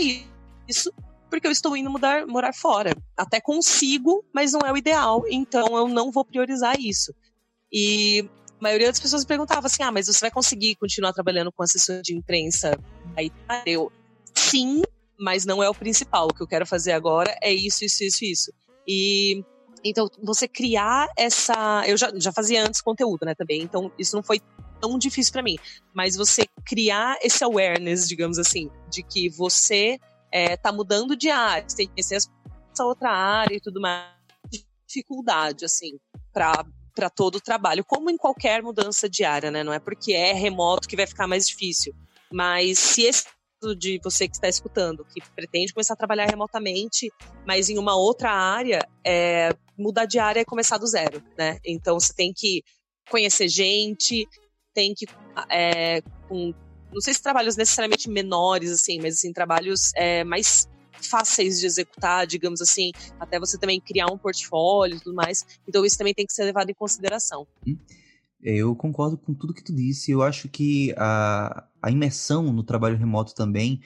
[0.68, 0.92] isso,
[1.30, 2.94] porque eu estou indo mudar, morar fora.
[3.16, 7.14] Até consigo, mas não é o ideal, então eu não vou priorizar isso.
[7.72, 11.64] E a maioria das pessoas perguntava assim: ah, mas você vai conseguir continuar trabalhando com
[11.64, 12.78] assessoria de imprensa
[13.16, 13.32] Aí
[13.66, 13.90] eu,
[14.34, 14.82] sim,
[15.20, 16.28] mas não é o principal.
[16.28, 18.54] O que eu quero fazer agora é isso, isso, isso, isso.
[18.88, 19.44] E
[19.84, 23.62] então você criar essa, eu já, já fazia antes conteúdo, né, também.
[23.62, 24.42] Então isso não foi
[24.82, 25.58] tão difícil para mim,
[25.94, 30.00] mas você criar esse awareness, digamos assim, de que você
[30.32, 34.12] é, tá mudando de área, você tem que conhecer essa outra área e tudo mais,
[34.88, 35.98] dificuldade assim
[36.34, 39.66] para para todo o trabalho, como em qualquer mudança de área, né?
[39.66, 41.94] Não é porque é remoto que vai ficar mais difícil.
[42.32, 43.26] Mas se esse
[43.78, 47.12] de você que está escutando, que pretende começar a trabalhar remotamente,
[47.46, 51.60] mas em uma outra área, é, mudar de área é começar do zero, né?
[51.66, 52.64] Então você tem que
[53.10, 54.28] conhecer gente,
[54.74, 55.06] tem que
[55.50, 56.54] é, com,
[56.92, 60.68] não sei se trabalhos necessariamente menores assim, mas assim trabalhos é, mais
[61.02, 65.46] fáceis de executar, digamos assim, até você também criar um portfólio e tudo mais.
[65.68, 67.48] Então isso também tem que ser levado em consideração.
[67.66, 67.78] Hum.
[68.42, 70.12] Eu concordo com tudo que tu disse.
[70.12, 73.80] Eu acho que a, a imersão no trabalho remoto também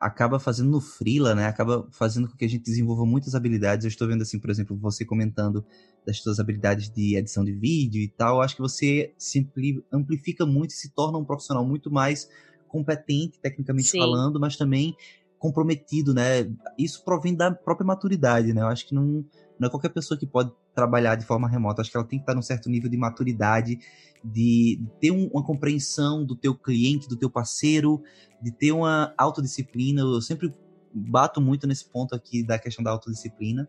[0.00, 1.44] acaba fazendo no freela, né?
[1.44, 3.84] Acaba fazendo com que a gente desenvolva muitas habilidades.
[3.84, 5.62] Eu estou vendo assim, por exemplo, você comentando
[6.06, 8.36] das suas habilidades de edição de vídeo e tal.
[8.36, 9.46] Eu acho que você se
[9.92, 12.26] amplifica muito e se torna um profissional muito mais
[12.68, 13.98] competente, tecnicamente Sim.
[13.98, 14.96] falando, mas também
[15.38, 16.50] comprometido, né?
[16.78, 18.62] Isso provém da própria maturidade, né?
[18.62, 19.22] Eu acho que não,
[19.60, 21.80] não é qualquer pessoa que pode trabalhar de forma remota.
[21.80, 23.78] Acho que ela tem que estar num certo nível de maturidade,
[24.22, 28.02] de, ter um, uma compreensão do teu cliente, do teu parceiro,
[28.40, 30.02] de ter uma autodisciplina.
[30.02, 30.52] Eu sempre
[30.92, 33.66] bato muito nesse ponto aqui da questão da autodisciplina.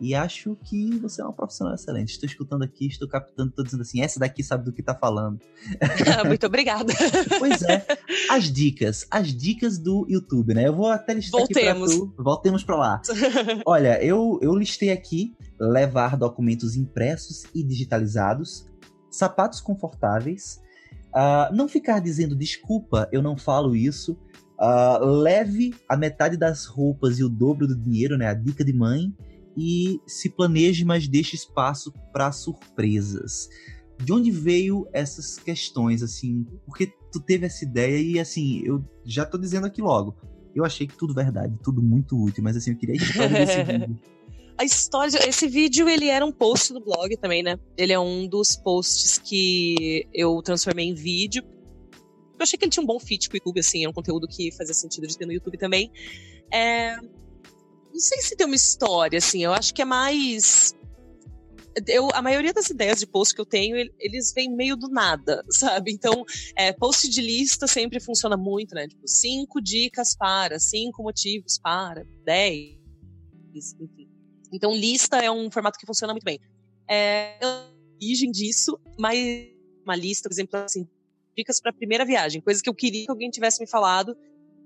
[0.00, 2.10] E acho que você é uma profissional excelente.
[2.10, 5.40] Estou escutando aqui, estou captando, estou dizendo assim, essa daqui sabe do que está falando.
[6.26, 6.92] Muito obrigada.
[7.38, 7.84] pois é.
[8.30, 10.68] As dicas, as dicas do YouTube, né?
[10.68, 11.90] Eu vou até listar Voltemos.
[11.90, 12.22] aqui pra tu.
[12.22, 13.02] Voltemos para lá.
[13.66, 18.66] Olha, eu, eu listei aqui levar documentos impressos e digitalizados,
[19.10, 20.60] sapatos confortáveis,
[21.08, 24.16] uh, não ficar dizendo desculpa, eu não falo isso,
[24.58, 28.28] uh, leve a metade das roupas e o dobro do dinheiro, né?
[28.28, 29.12] A dica de mãe
[29.58, 33.48] e se planeje, mas deixe espaço para surpresas.
[34.00, 36.46] De onde veio essas questões, assim?
[36.64, 40.14] Porque tu teve essa ideia e, assim, eu já tô dizendo aqui logo.
[40.54, 43.64] Eu achei que tudo verdade, tudo muito útil, mas, assim, eu queria a história desse
[43.64, 44.00] vídeo.
[44.56, 47.58] A história, esse vídeo, ele era um post do blog também, né?
[47.76, 51.42] Ele é um dos posts que eu transformei em vídeo.
[51.42, 54.28] Eu achei que ele tinha um bom fit com o YouTube, assim, é um conteúdo
[54.28, 55.90] que fazia sentido de ter no YouTube também.
[56.52, 56.96] É,
[57.98, 59.42] não sei se tem uma história, assim.
[59.42, 60.72] Eu acho que é mais.
[61.86, 65.44] Eu, a maioria das ideias de post que eu tenho, eles vêm meio do nada,
[65.50, 65.92] sabe?
[65.92, 66.24] Então,
[66.56, 68.86] é, post de lista sempre funciona muito, né?
[68.86, 72.78] Tipo, cinco dicas para, cinco motivos para, dez,
[73.80, 74.08] enfim.
[74.52, 76.40] Então, lista é um formato que funciona muito bem.
[76.88, 77.36] É,
[78.00, 79.18] origem disso, mas
[79.84, 80.88] uma lista, por exemplo, assim,
[81.36, 84.16] dicas para a primeira viagem, coisas que eu queria que alguém tivesse me falado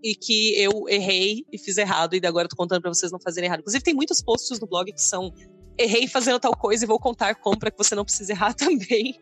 [0.02, 3.20] e que eu errei e fiz errado, e agora eu tô contando pra vocês não
[3.20, 3.60] fazerem errado.
[3.60, 5.32] Inclusive, tem muitos posts no blog que são
[5.78, 9.18] errei fazendo tal coisa e vou contar como para que você não precise errar também.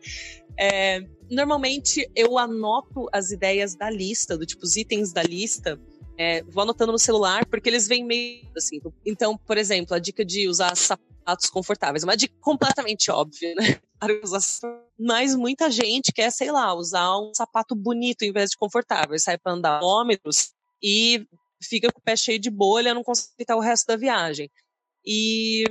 [0.57, 5.79] É, normalmente eu anoto as ideias da lista, do tipo os itens da lista,
[6.17, 8.79] é, vou anotando no celular porque eles vêm meio assim.
[9.05, 13.79] Então, por exemplo, a dica de usar sapatos confortáveis, uma dica completamente óbvia, né?
[14.99, 19.37] Mas muita gente quer, sei lá, usar um sapato bonito em vez de confortável, sai
[19.37, 20.53] para andar quilômetros
[20.83, 21.25] e
[21.63, 24.49] fica com o pé cheio de bolha, não consegue evitar o resto da viagem.
[25.05, 25.63] E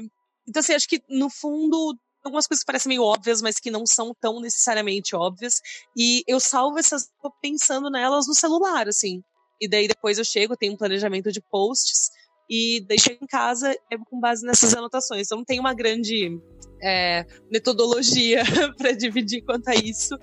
[0.49, 4.15] então assim, acho que no fundo algumas coisas parecem meio óbvias, mas que não são
[4.21, 5.55] tão necessariamente óbvias.
[5.97, 7.09] E eu salvo essas
[7.41, 9.23] pensando nelas no celular, assim.
[9.61, 12.11] E daí depois eu chego, tenho um planejamento de posts
[12.49, 15.27] e deixo em casa é com base nessas anotações.
[15.27, 16.39] Então não tem uma grande
[16.83, 18.43] é, metodologia
[18.77, 20.19] para dividir quanto a isso.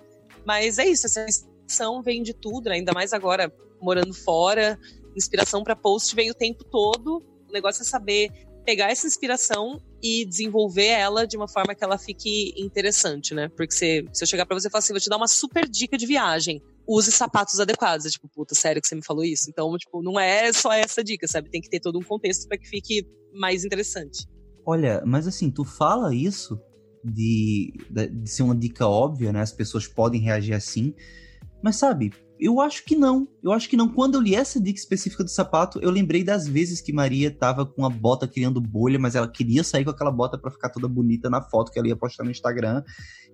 [0.45, 1.25] Mas é isso, essa
[1.67, 2.75] inspiração vem de tudo, né?
[2.75, 4.79] ainda mais agora morando fora.
[5.15, 7.23] Inspiração para post vem o tempo todo.
[7.47, 8.29] O negócio é saber
[8.65, 13.49] pegar essa inspiração e desenvolver ela de uma forma que ela fique interessante, né?
[13.49, 15.67] Porque se, se eu chegar para você e falar assim, vou te dar uma super
[15.67, 18.05] dica de viagem, use sapatos adequados.
[18.05, 19.49] É tipo, puta, sério que você me falou isso?
[19.49, 21.49] Então, tipo, não é só essa dica, sabe?
[21.49, 24.27] Tem que ter todo um contexto para que fique mais interessante.
[24.65, 26.59] Olha, mas assim, tu fala isso
[27.03, 29.41] de, de ser uma dica óbvia, né?
[29.41, 30.93] As pessoas podem reagir assim.
[31.67, 33.27] Mas sabe, eu acho que não.
[33.43, 33.89] Eu acho que não.
[33.89, 37.65] Quando eu li essa dica específica do sapato, eu lembrei das vezes que Maria tava
[37.65, 40.87] com a bota criando bolha, mas ela queria sair com aquela bota para ficar toda
[40.87, 42.81] bonita na foto que ela ia postar no Instagram.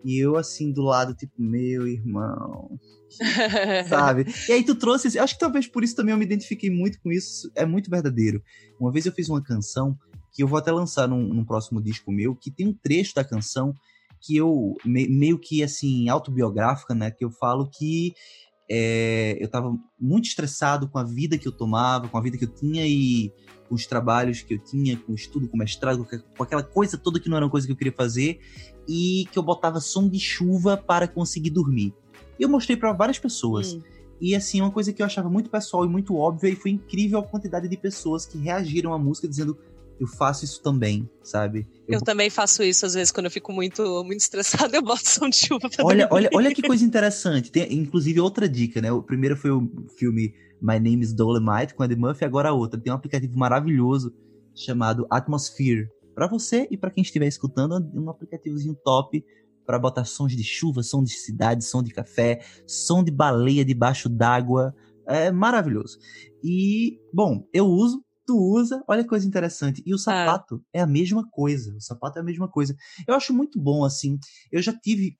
[0.03, 2.79] E eu, assim, do lado, tipo, meu irmão.
[3.88, 4.25] Sabe?
[4.49, 5.19] E aí tu trouxe.
[5.19, 7.51] Acho que talvez por isso também eu me identifiquei muito com isso.
[7.53, 8.41] É muito verdadeiro.
[8.79, 9.95] Uma vez eu fiz uma canção
[10.31, 13.23] que eu vou até lançar num, num próximo disco meu, que tem um trecho da
[13.23, 13.75] canção
[14.24, 17.11] que eu, me, meio que assim, autobiográfica, né?
[17.11, 18.13] Que eu falo que
[18.69, 22.45] é, eu tava muito estressado com a vida que eu tomava, com a vida que
[22.45, 23.32] eu tinha e
[23.67, 26.07] com os trabalhos que eu tinha, com o estudo, com o mestrado,
[26.38, 28.39] com aquela coisa toda que não era uma coisa que eu queria fazer
[28.88, 31.93] e que eu botava som de chuva para conseguir dormir.
[32.39, 33.74] Eu mostrei para várias pessoas.
[33.74, 33.82] Hum.
[34.21, 37.19] E assim, uma coisa que eu achava muito pessoal e muito óbvia, e foi incrível
[37.19, 39.57] a quantidade de pessoas que reagiram à música dizendo:
[39.99, 41.67] eu faço isso também, sabe?
[41.87, 45.07] Eu, eu também faço isso, às vezes, quando eu fico muito, muito estressado, eu boto
[45.07, 47.51] som de chuva pra olha, olha, olha que coisa interessante.
[47.51, 48.91] Tem, inclusive, outra dica, né?
[48.91, 52.79] O primeiro foi o filme My Name is Dolomite, com Eddie Murphy, agora a outra.
[52.79, 54.13] Tem um aplicativo maravilhoso
[54.55, 55.89] chamado Atmosphere.
[56.15, 59.23] Para você e para quem estiver escutando, um aplicativozinho top
[59.65, 64.09] para botar sons de chuva, som de cidade, som de café, som de baleia debaixo
[64.09, 64.73] d'água.
[65.05, 65.97] É maravilhoso.
[66.43, 69.84] E, bom, eu uso, tu usa, olha que coisa interessante.
[69.86, 69.99] E o é.
[69.99, 70.80] sapato é.
[70.80, 71.76] é a mesma coisa.
[71.76, 72.76] O sapato é a mesma coisa.
[73.07, 74.17] Eu acho muito bom, assim.
[74.51, 75.17] Eu já tive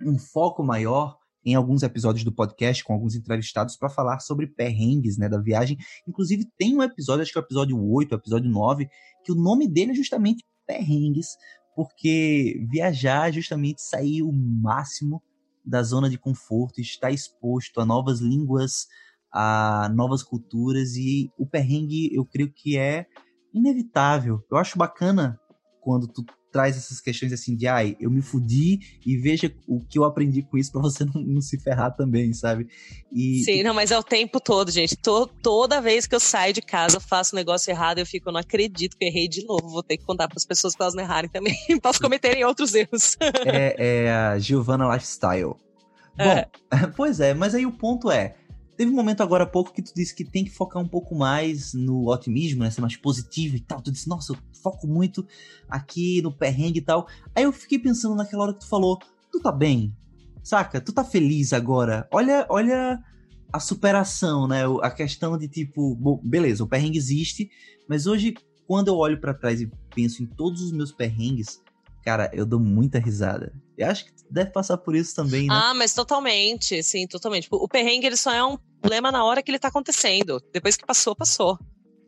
[0.00, 5.18] um foco maior em alguns episódios do podcast com alguns entrevistados para falar sobre perrengues,
[5.18, 5.76] né, da viagem.
[6.06, 8.88] Inclusive tem um episódio, acho que é o episódio 8, o episódio 9,
[9.24, 11.28] que o nome dele é justamente perrengues,
[11.74, 15.22] porque viajar é justamente sair o máximo
[15.64, 18.86] da zona de conforto, estar exposto a novas línguas,
[19.32, 23.06] a novas culturas e o perrengue eu creio que é
[23.52, 24.44] inevitável.
[24.50, 25.38] Eu acho bacana
[25.80, 29.98] quando tu traz essas questões assim de ai, eu me fudi e veja o que
[29.98, 32.68] eu aprendi com isso para você não, não, se ferrar também, sabe?
[33.10, 34.96] E, Sim, não, mas é o tempo todo, gente.
[34.96, 38.32] Tô, toda vez que eu saio de casa, faço um negócio errado, eu fico, eu
[38.32, 39.68] não acredito que eu errei de novo.
[39.68, 42.74] Vou ter que contar para as pessoas para elas não errarem também, para cometerem outros
[42.74, 43.16] erros.
[43.44, 45.54] é, é a Giovanna Lifestyle.
[46.18, 46.44] É.
[46.44, 48.36] Bom, pois é, mas aí o ponto é,
[48.76, 51.14] Teve um momento agora há pouco que tu disse que tem que focar um pouco
[51.14, 52.70] mais no otimismo, né?
[52.70, 53.82] Ser mais positivo e tal.
[53.82, 55.26] Tu disse, nossa, eu foco muito
[55.68, 57.06] aqui no perrengue e tal.
[57.34, 58.98] Aí eu fiquei pensando naquela hora que tu falou,
[59.30, 59.94] tu tá bem?
[60.42, 60.80] Saca?
[60.80, 62.08] Tu tá feliz agora?
[62.10, 62.98] Olha, olha
[63.52, 64.62] a superação, né?
[64.82, 67.50] A questão de tipo, bom, beleza, o perrengue existe,
[67.86, 68.34] mas hoje,
[68.66, 71.61] quando eu olho para trás e penso em todos os meus perrengues,
[72.02, 73.52] cara, eu dou muita risada.
[73.76, 75.54] Eu acho que deve passar por isso também, né?
[75.54, 77.48] Ah, mas totalmente, sim, totalmente.
[77.50, 80.42] O perrengue ele só é um problema na hora que ele tá acontecendo.
[80.52, 81.58] Depois que passou, passou.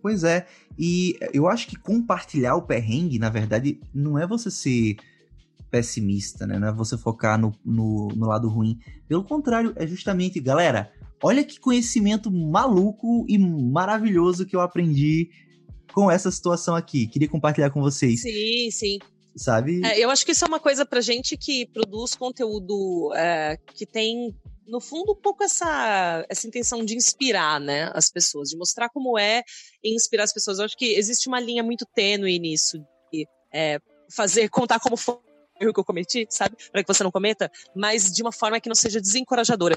[0.02, 0.46] Pois é.
[0.78, 4.96] E eu acho que compartilhar o perrengue, na verdade, não é você ser
[5.70, 6.58] pessimista, né?
[6.58, 8.78] Não é você focar no, no, no lado ruim.
[9.08, 10.92] Pelo contrário, é justamente, galera,
[11.22, 15.30] olha que conhecimento maluco e maravilhoso que eu aprendi
[15.92, 17.06] com essa situação aqui.
[17.06, 18.22] Queria compartilhar com vocês.
[18.22, 18.98] Sim, sim
[19.36, 19.84] sabe?
[19.84, 23.86] É, eu acho que isso é uma coisa pra gente que produz conteúdo é, que
[23.86, 24.34] tem,
[24.66, 29.18] no fundo, um pouco essa, essa intenção de inspirar, né, as pessoas, de mostrar como
[29.18, 29.42] é
[29.82, 30.58] e inspirar as pessoas.
[30.58, 32.78] Eu acho que existe uma linha muito tênue nisso,
[33.12, 33.78] de é,
[34.10, 35.20] fazer, contar como foi o
[35.60, 36.56] erro que eu cometi, sabe?
[36.70, 39.76] Para que você não cometa, mas de uma forma que não seja desencorajadora.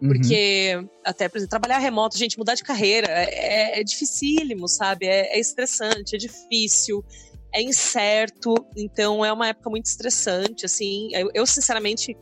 [0.00, 0.08] Uhum.
[0.08, 5.06] Porque, até, por exemplo, trabalhar remoto, gente, mudar de carreira é, é, é dificílimo, sabe?
[5.06, 7.04] É, é estressante, é difícil
[7.52, 11.08] é incerto, então é uma época muito estressante, assim.
[11.14, 12.16] Eu, eu sinceramente,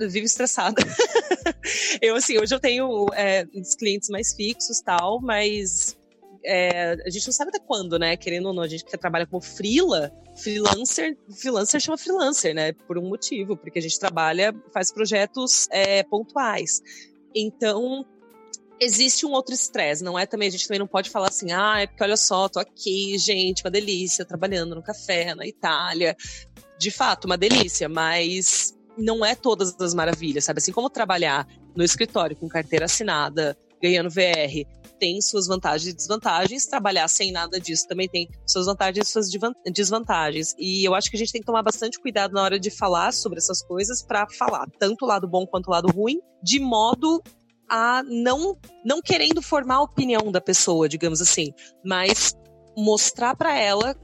[0.00, 0.82] vivo estressada.
[2.02, 5.96] eu, assim, hoje eu tenho é, uns clientes mais fixos tal, mas
[6.44, 8.16] é, a gente não sabe até quando, né?
[8.16, 12.72] Querendo ou não, a gente que trabalha como freela, freelancer, freelancer chama freelancer, né?
[12.72, 16.80] Por um motivo, porque a gente trabalha, faz projetos é, pontuais.
[17.34, 18.06] Então,
[18.80, 21.80] existe um outro estresse, não é também, a gente também não pode falar assim, ah,
[21.80, 26.16] é porque olha só, tô aqui, gente, uma delícia, trabalhando no café, na Itália.
[26.78, 30.58] De fato, uma delícia, mas não é todas as maravilhas, sabe?
[30.58, 34.66] Assim como trabalhar no escritório com carteira assinada, ganhando VR,
[34.98, 36.66] tem suas vantagens e desvantagens.
[36.66, 39.28] Trabalhar sem nada disso também tem suas vantagens e suas
[39.72, 40.54] desvantagens.
[40.58, 43.12] E eu acho que a gente tem que tomar bastante cuidado na hora de falar
[43.12, 47.22] sobre essas coisas para falar tanto o lado bom quanto o lado ruim, de modo
[47.68, 51.52] a não não querendo formar a opinião da pessoa, digamos assim,
[51.84, 52.34] mas
[52.76, 53.96] mostrar para ela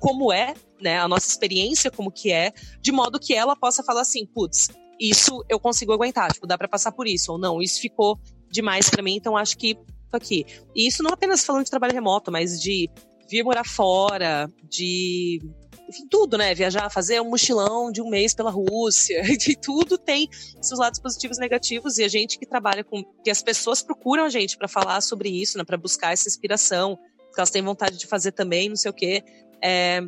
[0.00, 4.02] como é, né, a nossa experiência como que é, de modo que ela possa falar
[4.02, 4.68] assim, putz,
[5.00, 8.18] isso eu consigo aguentar, tipo, dá para passar por isso ou não, isso ficou
[8.50, 9.74] demais para mim, então acho que
[10.10, 10.44] tô aqui.
[10.74, 12.90] E isso não apenas falando de trabalho remoto, mas de
[13.28, 15.40] vir morar fora, de
[15.88, 16.54] enfim, tudo, né?
[16.54, 20.28] Viajar, fazer um mochilão de um mês pela Rússia, de tudo tem
[20.60, 21.98] seus lados positivos e negativos.
[21.98, 23.02] E a gente que trabalha com.
[23.24, 25.64] que as pessoas procuram a gente para falar sobre isso, né?
[25.64, 26.96] Para buscar essa inspiração,
[27.32, 29.24] que elas têm vontade de fazer também, não sei o quê.
[29.64, 30.02] É,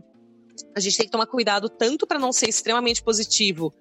[0.77, 3.73] a gente tem que tomar cuidado tanto para não ser extremamente positivo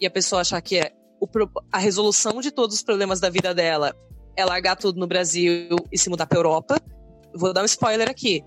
[0.00, 1.26] e a pessoa achar que é o,
[1.70, 3.94] a resolução de todos os problemas da vida dela
[4.36, 6.80] é largar tudo no Brasil e se mudar para Europa.
[7.34, 8.42] Vou dar um spoiler aqui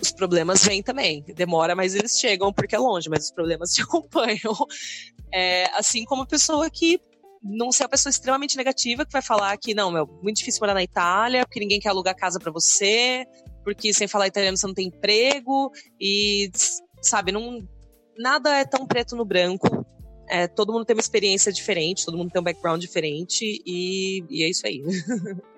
[0.00, 1.22] os problemas vêm também.
[1.34, 4.54] Demora, mas eles chegam porque é longe, mas os problemas te acompanham.
[5.32, 7.00] É, assim como a pessoa que
[7.42, 10.74] não ser a pessoa extremamente negativa que vai falar que não, meu, muito difícil morar
[10.74, 13.24] na Itália, porque ninguém quer alugar casa para você,
[13.62, 15.70] porque sem falar italiano você não tem emprego
[16.00, 16.50] e
[17.00, 17.66] sabe, não
[18.18, 19.86] nada é tão preto no branco.
[20.28, 24.42] É, todo mundo tem uma experiência diferente, todo mundo tem um background diferente e, e
[24.42, 24.82] é isso aí.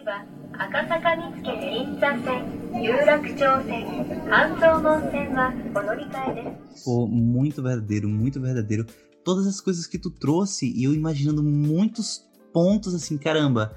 [0.00, 8.86] は赤坂見附銀座線有楽町線半蔵門線はお乗り換えです Pô, muito verdadeiro, muito verdadeiro.
[9.24, 13.74] Todas as coisas que tu trouxe e eu imaginando muitos pontos assim, caramba,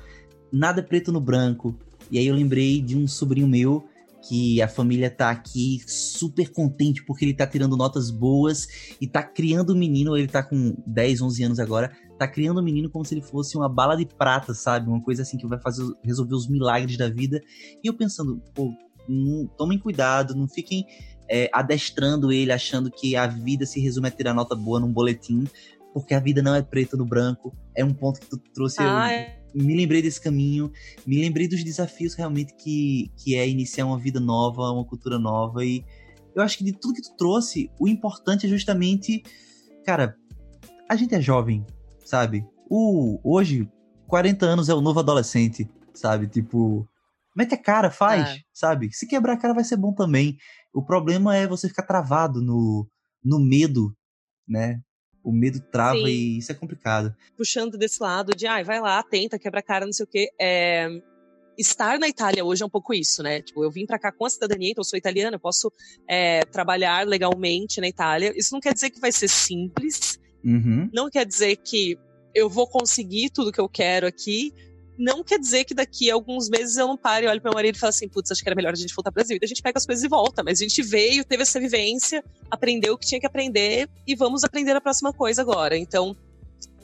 [0.51, 1.75] nada é preto no branco.
[2.11, 3.85] E aí eu lembrei de um sobrinho meu
[4.21, 8.67] que a família tá aqui super contente porque ele tá tirando notas boas
[9.01, 12.64] e tá criando um menino, ele tá com 10, 11 anos agora, tá criando um
[12.64, 14.88] menino como se ele fosse uma bala de prata, sabe?
[14.88, 17.40] Uma coisa assim que vai fazer resolver os milagres da vida.
[17.82, 18.72] E eu pensando, pô,
[19.08, 20.86] não, tomem cuidado, não fiquem
[21.28, 25.44] é, adestrando ele, achando que a vida se resume a tirar nota boa num boletim,
[25.92, 27.54] porque a vida não é preto no branco.
[27.74, 28.76] É um ponto que tu trouxe.
[28.80, 29.40] Ah, é.
[29.54, 30.72] Me lembrei desse caminho,
[31.06, 35.64] me lembrei dos desafios realmente que, que é iniciar uma vida nova, uma cultura nova.
[35.64, 35.84] E
[36.34, 39.22] eu acho que de tudo que tu trouxe, o importante é justamente,
[39.86, 40.16] cara,
[40.88, 41.64] a gente é jovem,
[42.04, 42.46] sabe?
[42.68, 43.68] O, hoje,
[44.06, 46.28] 40 anos é o novo adolescente, sabe?
[46.28, 46.88] Tipo,
[47.34, 48.38] mete a cara, faz, é.
[48.52, 48.92] sabe?
[48.92, 50.36] Se quebrar a cara vai ser bom também.
[50.72, 52.86] O problema é você ficar travado no,
[53.24, 53.96] no medo,
[54.46, 54.80] né?
[55.22, 56.06] O medo trava Sim.
[56.06, 57.14] e isso é complicado.
[57.36, 60.28] Puxando desse lado de, ai, vai lá, tenta, quebra a cara, não sei o quê.
[60.38, 60.88] É...
[61.56, 63.40] Estar na Itália hoje é um pouco isso, né?
[63.40, 65.72] Tipo, eu vim para cá com a cidadania, então eu sou italiana, eu posso
[66.08, 68.32] é, trabalhar legalmente na Itália.
[68.36, 70.90] Isso não quer dizer que vai ser simples, Uhum.
[70.92, 71.98] Não quer dizer que
[72.34, 74.52] eu vou conseguir tudo que eu quero aqui.
[74.98, 77.56] Não quer dizer que daqui a alguns meses eu não pare e olho pro meu
[77.56, 79.38] marido e falo assim, putz, acho que era melhor a gente voltar pro Brasil.
[79.40, 80.42] E a gente pega as coisas e volta.
[80.44, 84.44] Mas a gente veio, teve essa vivência, aprendeu o que tinha que aprender e vamos
[84.44, 85.76] aprender a próxima coisa agora.
[85.76, 86.16] Então,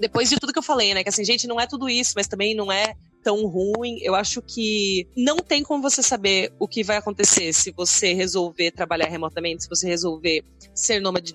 [0.00, 1.02] depois de tudo que eu falei, né?
[1.02, 3.98] Que assim, gente, não é tudo isso, mas também não é tão ruim.
[4.00, 8.70] Eu acho que não tem como você saber o que vai acontecer se você resolver
[8.70, 10.44] trabalhar remotamente, se você resolver
[10.74, 11.32] ser nômade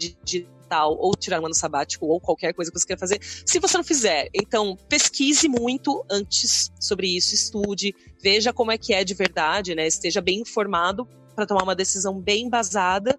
[0.66, 3.78] digital ou tirar um ano sabático ou qualquer coisa que você queira fazer, se você
[3.78, 4.30] não fizer.
[4.34, 9.88] Então, pesquise muito antes sobre isso, estude, veja como é que é de verdade, né?
[9.88, 13.18] Esteja bem informado para tomar uma decisão bem embasada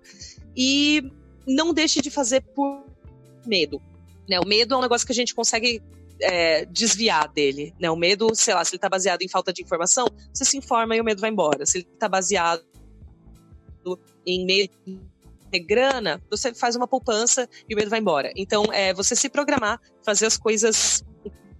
[0.56, 1.02] e
[1.46, 2.84] não deixe de fazer por
[3.46, 3.80] medo.
[4.28, 4.40] Né?
[4.40, 5.82] O medo é um negócio que a gente consegue
[6.20, 7.90] é, desviar dele, né?
[7.90, 10.96] O medo, sei lá, se ele está baseado em falta de informação, você se informa
[10.96, 11.64] e o medo vai embora.
[11.66, 12.64] Se ele está baseado
[14.26, 14.72] em medo
[15.46, 18.32] ter grana, você faz uma poupança e o medo vai embora.
[18.36, 21.04] Então, é você se programar, fazer as coisas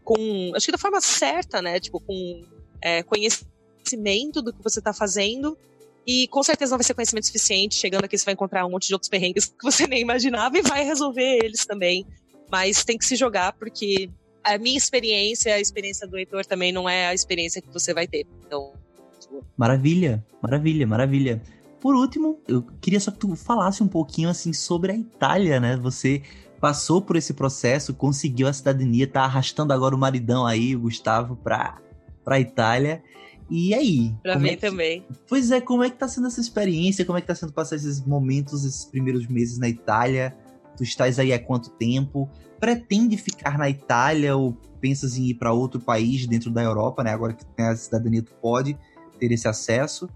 [0.05, 1.81] com, acho que da forma certa, né?
[1.81, 2.45] Tipo, com
[2.81, 5.59] é, conhecimento do que você está fazendo.
[6.07, 7.75] E com certeza não vai ser conhecimento suficiente.
[7.75, 10.63] Chegando aqui, você vai encontrar um monte de outros perrengues que você nem imaginava e
[10.63, 12.07] vai resolver eles também.
[12.51, 14.09] Mas tem que se jogar, porque
[14.45, 18.07] a minha experiência, a experiência do Heitor também não é a experiência que você vai
[18.07, 18.25] ter.
[18.47, 18.73] Então.
[19.21, 19.45] Tipo...
[19.57, 21.43] Maravilha, maravilha, maravilha.
[21.81, 25.77] Por último, eu queria só que tu falasse um pouquinho assim sobre a Itália, né?
[25.77, 26.23] Você
[26.61, 31.37] passou por esse processo, conseguiu a cidadania, tá arrastando agora o maridão aí, o Gustavo,
[31.37, 31.79] pra,
[32.25, 33.03] pra Itália.
[33.49, 34.15] E aí?
[34.23, 34.63] Pra mim é que...
[34.63, 35.05] também.
[35.29, 37.05] Pois é, como é que tá sendo essa experiência?
[37.05, 40.37] Como é que tá sendo passar esses momentos, esses primeiros meses na Itália?
[40.77, 42.29] Tu estás aí há quanto tempo?
[42.59, 47.13] Pretende ficar na Itália ou pensas em ir para outro país dentro da Europa, né?
[47.13, 48.77] Agora que tem a cidadania, tu pode
[49.19, 50.09] ter esse acesso.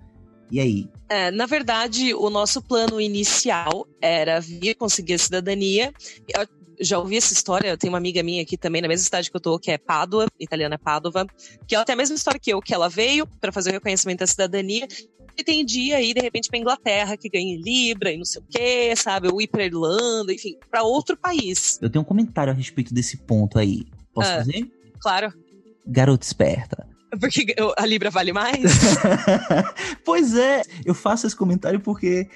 [0.51, 0.89] E aí?
[1.09, 5.93] É, na verdade, o nosso plano inicial era vir conseguir a cidadania.
[6.29, 6.47] Eu
[6.81, 9.37] já ouvi essa história, eu tenho uma amiga minha aqui também, na mesma cidade que
[9.37, 11.27] eu tô, que é Pádua, italiana é Padova,
[11.67, 14.21] que ela tem a mesma história que eu, que ela veio para fazer o reconhecimento
[14.21, 14.89] da cidadania
[15.37, 18.43] e tem dia aí, de repente, pra Inglaterra, que ganha em Libra e não sei
[18.43, 19.29] o quê, sabe?
[19.29, 21.79] Ou ir pra Irlanda, enfim, para outro país.
[21.81, 23.87] Eu tenho um comentário a respeito desse ponto aí.
[24.13, 24.71] Posso ah, fazer?
[25.01, 25.33] Claro.
[25.87, 26.87] Garota esperta.
[27.19, 28.61] Porque a Libra vale mais?
[30.05, 32.29] pois é, eu faço esse comentário porque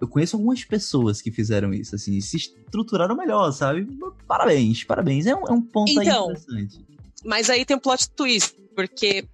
[0.00, 3.86] eu conheço algumas pessoas que fizeram isso, assim, se estruturaram melhor, sabe?
[4.26, 5.26] Parabéns, parabéns.
[5.26, 6.84] É um, é um ponto então, interessante.
[7.24, 9.26] Mas aí tem um plot twist, porque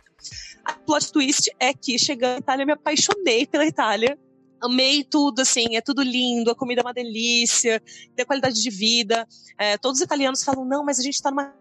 [0.64, 4.18] a plot twist é que chegando na Itália eu me apaixonei pela Itália.
[4.60, 7.82] Amei tudo, assim, é tudo lindo, a comida é uma delícia,
[8.14, 9.26] tem qualidade de vida.
[9.58, 11.52] É, todos os italianos falam, não, mas a gente tá numa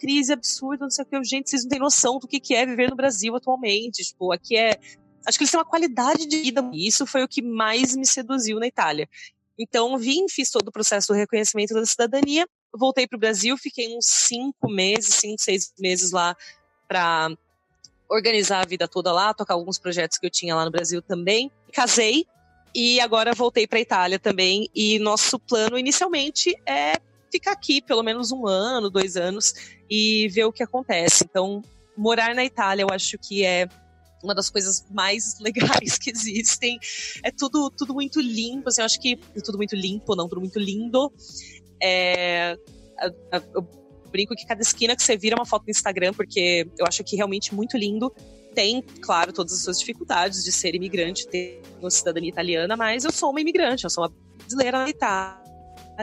[0.00, 1.24] crise absurda, não sei o que.
[1.24, 4.02] Gente, vocês não têm noção do que, é viver no Brasil atualmente.
[4.02, 4.78] Tipo, aqui é.
[5.26, 6.68] Acho que eles têm uma qualidade de vida.
[6.72, 9.06] Isso foi o que mais me seduziu na Itália.
[9.58, 13.94] Então, vim, fiz todo o processo do reconhecimento da cidadania, voltei para o Brasil, fiquei
[13.94, 16.34] uns cinco meses, cinco, seis meses lá
[16.88, 17.30] para
[18.08, 21.52] organizar a vida toda lá, tocar alguns projetos que eu tinha lá no Brasil também.
[21.72, 22.26] Casei
[22.74, 24.68] e agora voltei para a Itália também.
[24.74, 26.94] E nosso plano inicialmente é
[27.30, 29.54] ficar aqui pelo menos um ano, dois anos
[29.88, 31.24] e ver o que acontece.
[31.28, 31.62] Então,
[31.96, 33.68] morar na Itália, eu acho que é
[34.22, 36.78] uma das coisas mais legais que existem.
[37.22, 40.40] É tudo, tudo muito limpo, assim, eu acho que é tudo muito limpo, não, tudo
[40.40, 41.12] muito lindo.
[41.82, 42.56] É,
[43.54, 43.62] eu
[44.10, 47.16] brinco que cada esquina que você vira uma foto no Instagram, porque eu acho que
[47.16, 48.12] realmente muito lindo.
[48.54, 53.12] Tem, claro, todas as suas dificuldades de ser imigrante, ter uma cidadania italiana, mas eu
[53.12, 55.40] sou uma imigrante, eu sou uma brasileira na Itália.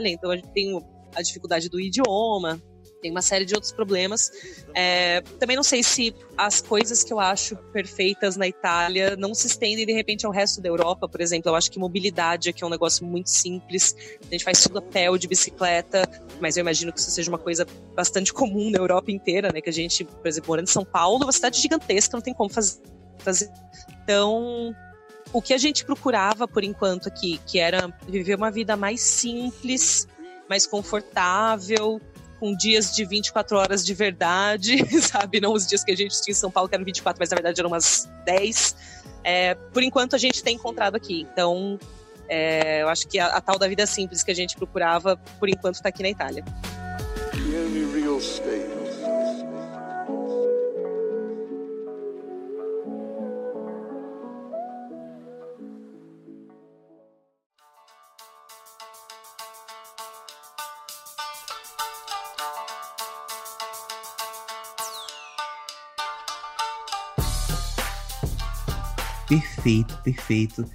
[0.06, 0.82] Então eu tenho
[1.16, 2.62] a dificuldade do idioma,
[3.02, 4.32] tem uma série de outros problemas.
[4.74, 9.48] É, também não sei se as coisas que eu acho perfeitas na Itália não se
[9.48, 11.50] estendem de repente ao resto da Europa, por exemplo.
[11.52, 13.96] Eu acho que mobilidade aqui é um negócio muito simples.
[14.22, 17.30] A gente faz tudo a pé ou de bicicleta, mas eu imagino que isso seja
[17.30, 19.62] uma coisa bastante comum na Europa inteira, né?
[19.62, 22.50] Que a gente, por exemplo, morando em São Paulo, uma cidade gigantesca, não tem como
[22.50, 22.82] fazer.
[23.20, 23.52] fazer.
[24.04, 24.76] Então,
[25.34, 30.08] o que a gente procurava por enquanto aqui, que era viver uma vida mais simples,
[30.50, 32.02] mais confortável,
[32.40, 35.40] com dias de 24 horas de verdade, sabe?
[35.40, 37.36] Não os dias que a gente tinha em São Paulo, que eram 24, mas na
[37.36, 38.76] verdade eram umas 10.
[39.24, 41.28] É, por enquanto a gente tem encontrado aqui.
[41.32, 41.80] Então,
[42.30, 45.50] é, eu acho que a, a, tal da vida simples que a gente procurava, por
[45.50, 46.44] enquanto, está aqui na Itália.
[69.28, 70.66] Perfeito, perfeito.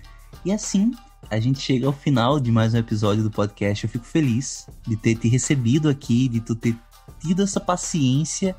[0.45, 0.93] E assim,
[1.31, 3.85] a gente chega ao final de mais um episódio do podcast.
[3.85, 6.77] Eu fico feliz de ter te recebido aqui, de tu ter
[7.21, 8.55] tido essa paciência.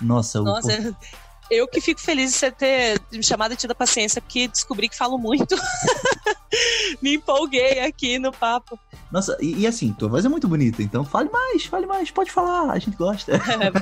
[0.00, 0.96] Nossa, Nossa o...
[1.50, 4.88] eu que fico feliz de você ter me chamado e tido a paciência, porque descobri
[4.88, 5.56] que falo muito.
[7.02, 8.78] me empolguei aqui no papo.
[9.10, 12.30] Nossa, e, e, assim, tua voz é muito bonita, então fale mais, fale mais, pode
[12.30, 13.32] falar, a gente gosta.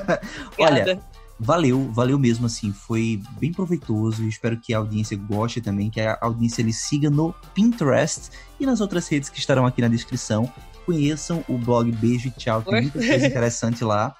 [0.57, 1.01] Olha,
[1.43, 5.99] valeu, valeu mesmo, assim, foi bem proveitoso e espero que a audiência goste também, que
[5.99, 8.29] a audiência ele siga no Pinterest
[8.59, 10.51] e nas outras redes que estarão aqui na descrição.
[10.85, 14.15] Conheçam o blog Beijo e Tchau, tem muita coisa interessante lá.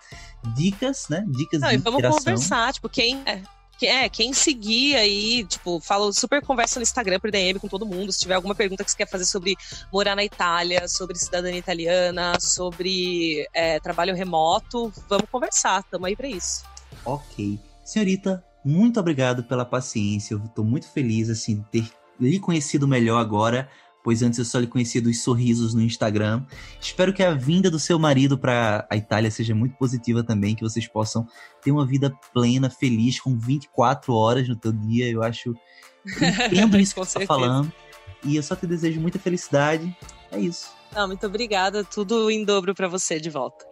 [0.56, 1.24] Dicas, né?
[1.28, 2.20] Dicas Não, de vamos interação.
[2.20, 3.22] conversar, tipo, quem...
[3.26, 3.42] É,
[3.84, 8.12] é, quem seguir aí, tipo, falo super conversa no Instagram por DM com todo mundo.
[8.12, 9.56] Se tiver alguma pergunta que você quer fazer sobre
[9.92, 16.28] morar na Itália, sobre cidadania italiana, sobre é, trabalho remoto, vamos conversar, tamo aí pra
[16.28, 16.64] isso.
[17.06, 17.60] Ok.
[17.84, 20.34] Senhorita, muito obrigado pela paciência.
[20.34, 23.68] Eu estou muito feliz assim de ter lhe conhecido melhor agora,
[24.04, 26.46] pois antes eu só lhe conhecia dos sorrisos no Instagram.
[26.80, 30.64] Espero que a vinda do seu marido para a Itália seja muito positiva também, que
[30.64, 31.28] vocês possam
[31.64, 35.10] ter uma vida plena, feliz, com 24 horas no teu dia.
[35.10, 35.56] Eu acho.
[36.52, 37.72] Entendo isso que você está falando.
[38.24, 39.96] E eu só te desejo muita felicidade.
[40.32, 40.72] É isso.
[40.94, 41.84] Não, muito obrigada.
[41.84, 43.71] Tudo em dobro para você de volta.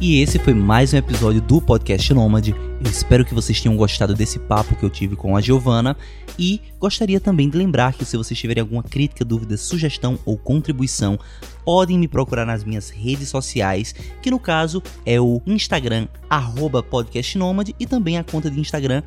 [0.00, 2.52] E esse foi mais um episódio do Podcast Nômade.
[2.52, 5.94] Eu espero que vocês tenham gostado desse papo que eu tive com a Giovana
[6.38, 11.18] e gostaria também de lembrar que se vocês tiverem alguma crítica, dúvida, sugestão ou contribuição,
[11.66, 16.08] podem me procurar nas minhas redes sociais, que no caso é o Instagram
[16.88, 19.02] @podcastnomade e também a conta de Instagram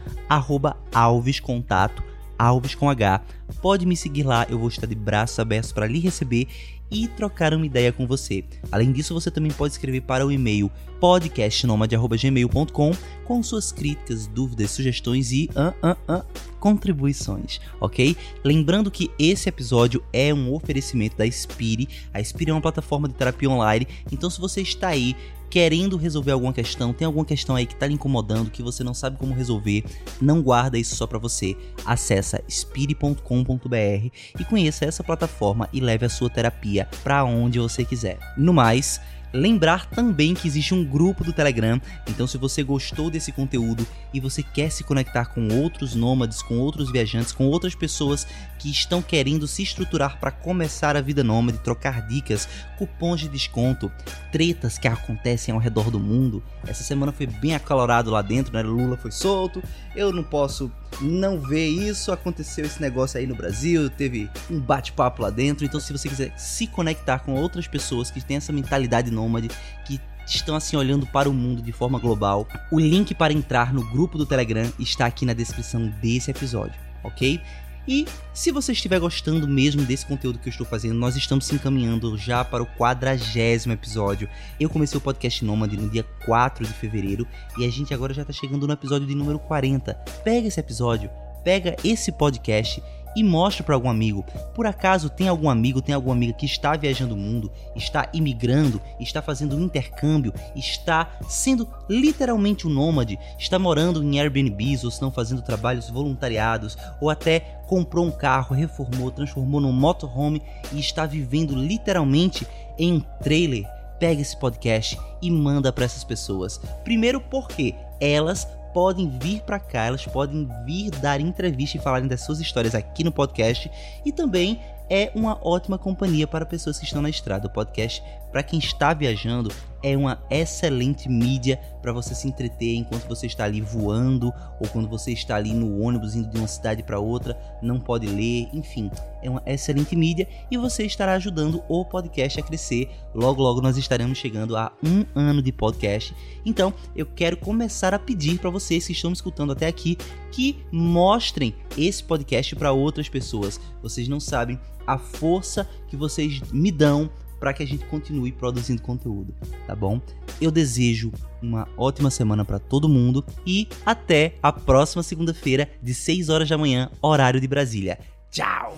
[0.94, 2.04] @alvescontato
[2.38, 3.22] Alves com H.
[3.62, 6.48] Pode me seguir lá, eu vou estar de braços abertos para lhe receber
[6.94, 8.46] e trocar uma ideia com você.
[8.72, 12.92] Além disso, você também pode escrever para o e-mail podcastnomad.gmail.com
[13.26, 16.24] com suas críticas, dúvidas, sugestões e uh, uh, uh,
[16.60, 18.16] contribuições, ok?
[18.44, 21.90] Lembrando que esse episódio é um oferecimento da Spire.
[22.14, 25.16] A Spire é uma plataforma de terapia online, então se você está aí
[25.54, 28.92] querendo resolver alguma questão, tem alguma questão aí que está lhe incomodando, que você não
[28.92, 29.84] sabe como resolver,
[30.20, 31.56] não guarda isso só para você.
[31.86, 38.18] Acesse spire.com.br e conheça essa plataforma e leve a sua terapia para onde você quiser.
[38.36, 39.00] No mais,
[39.36, 44.20] Lembrar também que existe um grupo do Telegram, então se você gostou desse conteúdo e
[44.20, 48.28] você quer se conectar com outros nômades, com outros viajantes, com outras pessoas
[48.64, 52.48] que estão querendo se estruturar para começar a vida nômade, trocar dicas,
[52.78, 53.92] cupons de desconto,
[54.32, 56.42] tretas que acontecem ao redor do mundo.
[56.66, 58.62] Essa semana foi bem acalorado lá dentro, né?
[58.62, 59.62] Lula foi solto.
[59.94, 62.10] Eu não posso não ver isso.
[62.10, 65.66] Aconteceu esse negócio aí no Brasil, teve um bate-papo lá dentro.
[65.66, 69.50] Então, se você quiser se conectar com outras pessoas que têm essa mentalidade nômade,
[69.86, 73.84] que estão assim olhando para o mundo de forma global, o link para entrar no
[73.92, 77.42] grupo do Telegram está aqui na descrição desse episódio, ok?
[77.88, 81.56] E se você estiver gostando mesmo desse conteúdo que eu estou fazendo, nós estamos se
[81.56, 84.30] encaminhando já para o quadragésimo episódio.
[84.60, 87.28] Eu comecei o podcast Nômade no dia 4 de fevereiro
[87.58, 89.94] e a gente agora já está chegando no episódio de número 40.
[90.24, 91.10] Pega esse episódio,
[91.44, 92.82] pega esse podcast
[93.16, 94.26] e mostre para algum amigo.
[94.54, 98.82] Por acaso tem algum amigo, tem alguma amiga que está viajando o mundo, está imigrando,
[99.00, 105.12] está fazendo um intercâmbio, está sendo literalmente um nômade, está morando em Airbnbs ou estão
[105.12, 110.42] fazendo trabalhos voluntariados ou até comprou um carro, reformou, transformou num motorhome
[110.72, 112.48] e está vivendo literalmente
[112.78, 113.68] em um trailer.
[114.00, 116.60] Pega esse podcast e manda para essas pessoas.
[116.84, 122.22] Primeiro porque elas podem vir para cá, elas podem vir dar entrevista e falarem das
[122.22, 123.70] suas histórias aqui no podcast
[124.04, 124.60] e também
[124.90, 127.48] é uma ótima companhia para pessoas que estão na estrada.
[127.48, 128.04] O podcast,
[128.34, 129.52] para quem está viajando,
[129.84, 134.90] é uma excelente mídia para você se entreter enquanto você está ali voando ou quando
[134.90, 138.90] você está ali no ônibus indo de uma cidade para outra, não pode ler, enfim,
[139.22, 142.90] é uma excelente mídia e você estará ajudando o podcast a crescer.
[143.14, 146.16] Logo, logo nós estaremos chegando a um ano de podcast.
[146.44, 149.96] Então, eu quero começar a pedir para vocês que estão me escutando até aqui
[150.32, 153.60] que mostrem esse podcast para outras pessoas.
[153.80, 157.12] Vocês não sabem a força que vocês me dão
[157.44, 159.36] para que a gente continue produzindo conteúdo,
[159.68, 160.00] tá bom?
[160.40, 166.30] Eu desejo uma ótima semana para todo mundo e até a próxima segunda-feira de 6
[166.30, 168.00] horas da manhã, horário de Brasília.
[168.32, 168.78] Tchau.